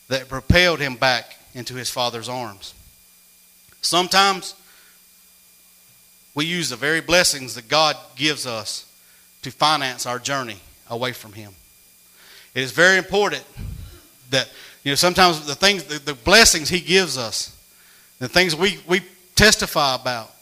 that 0.08 0.28
propelled 0.28 0.80
him 0.80 0.96
back 0.96 1.37
into 1.58 1.74
his 1.74 1.90
father's 1.90 2.28
arms. 2.28 2.74
Sometimes 3.80 4.54
we 6.34 6.44
use 6.44 6.70
the 6.70 6.76
very 6.76 7.00
blessings 7.00 7.54
that 7.56 7.68
God 7.68 7.96
gives 8.16 8.46
us 8.46 8.86
to 9.42 9.50
finance 9.50 10.06
our 10.06 10.18
journey 10.18 10.58
away 10.88 11.12
from 11.12 11.32
him. 11.32 11.52
It 12.54 12.62
is 12.62 12.72
very 12.72 12.96
important 12.96 13.44
that 14.30 14.48
you 14.84 14.92
know 14.92 14.96
sometimes 14.96 15.46
the 15.46 15.54
things 15.54 15.84
the, 15.84 15.98
the 15.98 16.14
blessings 16.14 16.68
he 16.68 16.80
gives 16.80 17.18
us, 17.18 17.56
the 18.18 18.28
things 18.28 18.54
we, 18.54 18.78
we 18.86 19.02
testify 19.34 19.94
about 19.94 20.32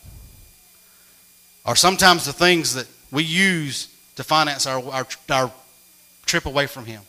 are 1.64 1.76
sometimes 1.76 2.24
the 2.24 2.32
things 2.32 2.74
that 2.74 2.86
we 3.10 3.24
use 3.24 3.88
to 4.16 4.24
finance 4.24 4.66
our, 4.66 4.82
our, 4.90 5.06
our 5.30 5.52
trip 6.24 6.46
away 6.46 6.66
from 6.66 6.86
Him, 6.86 7.02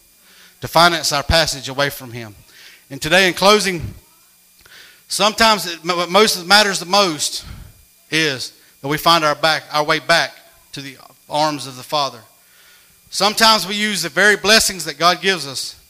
to 0.62 0.68
finance 0.68 1.12
our 1.12 1.24
passage 1.24 1.70
away 1.70 1.90
from 1.90 2.12
Him. 2.12 2.36
And 2.90 3.02
today, 3.02 3.28
in 3.28 3.34
closing, 3.34 3.82
sometimes 5.08 5.74
what 5.84 6.10
most 6.10 6.46
matters 6.48 6.80
the 6.80 6.86
most 6.86 7.46
is 8.10 8.54
that 8.82 8.88
we 8.88 8.98
find 8.98 9.26
our 9.26 9.36
back 9.36 9.64
our 9.72 9.84
way 9.84 10.00
back 10.00 10.34
to 10.72 10.82
the 10.82 10.98
arms 11.30 11.68
of 11.68 11.76
the 11.76 11.84
Father. 11.84 12.20
Sometimes 13.10 13.68
we 13.68 13.76
use 13.76 14.04
the 14.04 14.10
very 14.10 14.38
blessings 14.38 14.86
that 14.86 14.98
God 14.98 15.22
gives 15.22 15.48
us 15.48 15.82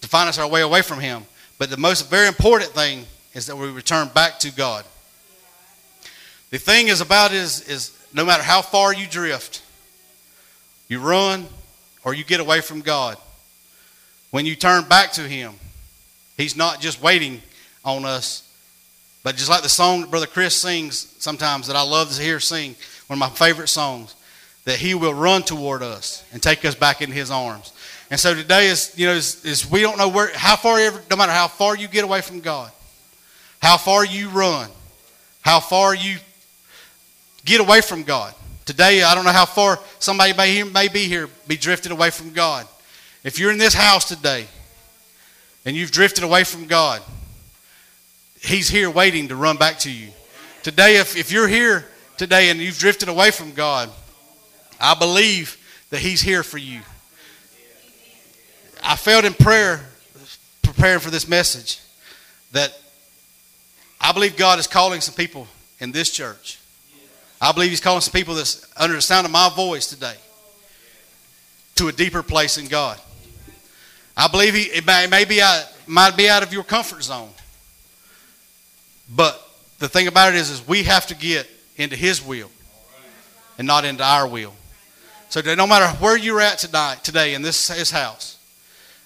to 0.00 0.08
find 0.08 0.28
us 0.28 0.38
our 0.38 0.48
way 0.48 0.62
away 0.62 0.82
from 0.82 0.98
Him. 0.98 1.24
But 1.58 1.70
the 1.70 1.76
most 1.76 2.10
very 2.10 2.26
important 2.26 2.70
thing 2.72 3.06
is 3.34 3.46
that 3.46 3.56
we 3.56 3.70
return 3.70 4.08
back 4.08 4.40
to 4.40 4.50
God. 4.50 4.84
The 6.50 6.58
thing 6.58 6.88
is 6.88 7.00
about 7.00 7.32
is, 7.32 7.68
is 7.68 7.96
no 8.12 8.24
matter 8.24 8.42
how 8.42 8.60
far 8.60 8.92
you 8.92 9.06
drift, 9.06 9.62
you 10.88 10.98
run 10.98 11.46
or 12.04 12.14
you 12.14 12.24
get 12.24 12.40
away 12.40 12.60
from 12.60 12.80
God, 12.80 13.16
when 14.30 14.44
you 14.44 14.56
turn 14.56 14.84
back 14.84 15.12
to 15.12 15.22
Him, 15.22 15.54
He's 16.42 16.56
not 16.56 16.80
just 16.80 17.00
waiting 17.00 17.40
on 17.84 18.04
us, 18.04 18.52
but 19.22 19.36
just 19.36 19.48
like 19.48 19.62
the 19.62 19.68
song 19.68 20.00
that 20.00 20.10
Brother 20.10 20.26
Chris 20.26 20.56
sings 20.56 21.14
sometimes 21.20 21.68
that 21.68 21.76
I 21.76 21.82
love 21.82 22.12
to 22.12 22.20
hear 22.20 22.40
sing, 22.40 22.74
one 23.06 23.14
of 23.14 23.20
my 23.20 23.28
favorite 23.28 23.68
songs, 23.68 24.16
that 24.64 24.76
He 24.76 24.94
will 24.94 25.14
run 25.14 25.44
toward 25.44 25.84
us 25.84 26.24
and 26.32 26.42
take 26.42 26.64
us 26.64 26.74
back 26.74 27.00
in 27.00 27.12
His 27.12 27.30
arms. 27.30 27.72
And 28.10 28.18
so 28.18 28.34
today 28.34 28.66
is, 28.66 28.92
you 28.96 29.06
know, 29.06 29.12
is, 29.12 29.44
is 29.44 29.70
we 29.70 29.82
don't 29.82 29.96
know 29.96 30.08
where, 30.08 30.32
how 30.34 30.56
far, 30.56 30.80
ever, 30.80 31.00
no 31.08 31.14
matter 31.14 31.30
how 31.30 31.46
far 31.46 31.76
you 31.76 31.86
get 31.86 32.02
away 32.02 32.22
from 32.22 32.40
God, 32.40 32.72
how 33.60 33.76
far 33.76 34.04
you 34.04 34.28
run, 34.28 34.68
how 35.42 35.60
far 35.60 35.94
you 35.94 36.16
get 37.44 37.60
away 37.60 37.82
from 37.82 38.02
God. 38.02 38.34
Today, 38.64 39.04
I 39.04 39.14
don't 39.14 39.24
know 39.24 39.30
how 39.30 39.46
far 39.46 39.78
somebody 40.00 40.32
may, 40.32 40.64
may 40.64 40.88
be 40.88 41.04
here, 41.04 41.28
be 41.46 41.56
drifted 41.56 41.92
away 41.92 42.10
from 42.10 42.32
God. 42.32 42.66
If 43.22 43.38
you're 43.38 43.52
in 43.52 43.58
this 43.58 43.74
house 43.74 44.08
today 44.08 44.48
and 45.64 45.76
you've 45.76 45.90
drifted 45.90 46.24
away 46.24 46.44
from 46.44 46.66
God, 46.66 47.02
He's 48.40 48.68
here 48.68 48.90
waiting 48.90 49.28
to 49.28 49.36
run 49.36 49.56
back 49.56 49.78
to 49.80 49.90
you. 49.90 50.08
Today, 50.62 50.96
if, 50.96 51.16
if 51.16 51.30
you're 51.30 51.48
here 51.48 51.86
today 52.16 52.50
and 52.50 52.60
you've 52.60 52.78
drifted 52.78 53.08
away 53.08 53.30
from 53.30 53.52
God, 53.52 53.88
I 54.80 54.94
believe 54.94 55.56
that 55.90 56.00
He's 56.00 56.20
here 56.20 56.42
for 56.42 56.58
you. 56.58 56.80
I 58.82 58.96
felt 58.96 59.24
in 59.24 59.34
prayer, 59.34 59.80
preparing 60.62 61.00
for 61.00 61.10
this 61.10 61.28
message, 61.28 61.80
that 62.50 62.76
I 64.00 64.12
believe 64.12 64.36
God 64.36 64.58
is 64.58 64.66
calling 64.66 65.00
some 65.00 65.14
people 65.14 65.46
in 65.78 65.92
this 65.92 66.10
church 66.10 66.58
I 67.42 67.50
believe 67.50 67.70
He's 67.70 67.80
calling 67.80 68.00
some 68.00 68.12
people 68.12 68.36
that's 68.36 68.64
under 68.76 68.94
the 68.94 69.02
sound 69.02 69.24
of 69.24 69.32
my 69.32 69.50
voice 69.50 69.88
today 69.88 70.14
to 71.74 71.88
a 71.88 71.92
deeper 71.92 72.22
place 72.22 72.56
in 72.56 72.68
God. 72.68 73.00
I 74.22 74.28
believe 74.28 74.54
he, 74.54 74.62
it, 74.62 74.86
may, 74.86 75.04
it 75.04 75.10
may 75.10 75.24
might 75.88 76.16
be 76.16 76.28
out 76.28 76.44
of 76.44 76.52
your 76.52 76.62
comfort 76.62 77.02
zone. 77.02 77.30
But 79.12 79.42
the 79.80 79.88
thing 79.88 80.06
about 80.06 80.32
it 80.32 80.36
is, 80.36 80.48
is 80.48 80.66
we 80.66 80.84
have 80.84 81.08
to 81.08 81.16
get 81.16 81.50
into 81.76 81.96
His 81.96 82.24
will 82.24 82.48
and 83.58 83.66
not 83.66 83.84
into 83.84 84.04
our 84.04 84.28
will. 84.28 84.54
So 85.28 85.40
no 85.40 85.66
matter 85.66 85.88
where 85.98 86.16
you're 86.16 86.40
at 86.40 86.58
tonight, 86.58 87.02
today 87.02 87.34
in 87.34 87.42
this, 87.42 87.66
this 87.66 87.90
house, 87.90 88.38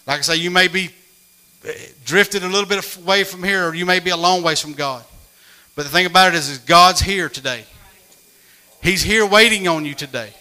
like 0.06 0.18
I 0.18 0.22
say, 0.22 0.36
you 0.36 0.50
may 0.50 0.68
be 0.68 0.90
eh, 1.64 1.72
drifted 2.04 2.42
a 2.42 2.48
little 2.48 2.68
bit 2.68 2.98
away 2.98 3.24
from 3.24 3.42
here, 3.42 3.68
or 3.68 3.74
you 3.74 3.86
may 3.86 4.00
be 4.00 4.10
a 4.10 4.16
long 4.18 4.42
ways 4.42 4.60
from 4.60 4.74
God. 4.74 5.02
But 5.76 5.84
the 5.84 5.88
thing 5.88 6.04
about 6.04 6.34
it 6.34 6.36
is, 6.36 6.50
is 6.50 6.58
God's 6.58 7.00
here 7.00 7.30
today. 7.30 7.64
He's 8.82 9.02
here 9.02 9.24
waiting 9.24 9.66
on 9.66 9.86
you 9.86 9.94
today. 9.94 10.34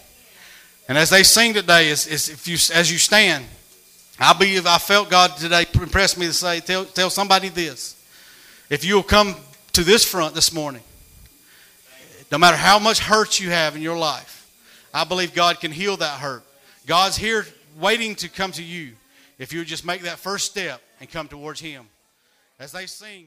And 0.86 0.98
as 0.98 1.08
they 1.08 1.22
sing 1.22 1.54
today, 1.54 1.88
is, 1.88 2.06
is 2.06 2.28
if 2.28 2.46
you, 2.46 2.56
as 2.74 2.92
you 2.92 2.98
stand, 2.98 3.46
I 4.18 4.32
believe 4.32 4.66
I 4.66 4.78
felt 4.78 5.10
God 5.10 5.36
today 5.36 5.66
impressed 5.74 6.18
me 6.18 6.26
to 6.26 6.32
say, 6.32 6.60
tell, 6.60 6.84
tell 6.86 7.10
somebody 7.10 7.50
this. 7.50 7.94
If 8.70 8.84
you'll 8.84 9.02
come 9.02 9.36
to 9.72 9.84
this 9.84 10.04
front 10.04 10.34
this 10.34 10.52
morning, 10.52 10.82
no 12.32 12.38
matter 12.38 12.56
how 12.56 12.78
much 12.78 12.98
hurt 12.98 13.38
you 13.38 13.50
have 13.50 13.76
in 13.76 13.82
your 13.82 13.96
life, 13.96 14.50
I 14.92 15.04
believe 15.04 15.34
God 15.34 15.60
can 15.60 15.70
heal 15.70 15.98
that 15.98 16.18
hurt. 16.18 16.42
God's 16.86 17.16
here 17.16 17.46
waiting 17.78 18.14
to 18.16 18.28
come 18.28 18.52
to 18.52 18.62
you 18.62 18.92
if 19.38 19.52
you 19.52 19.64
just 19.64 19.84
make 19.84 20.02
that 20.02 20.18
first 20.18 20.46
step 20.46 20.80
and 20.98 21.10
come 21.10 21.28
towards 21.28 21.60
Him. 21.60 21.86
As 22.58 22.72
they 22.72 22.86
sing. 22.86 23.26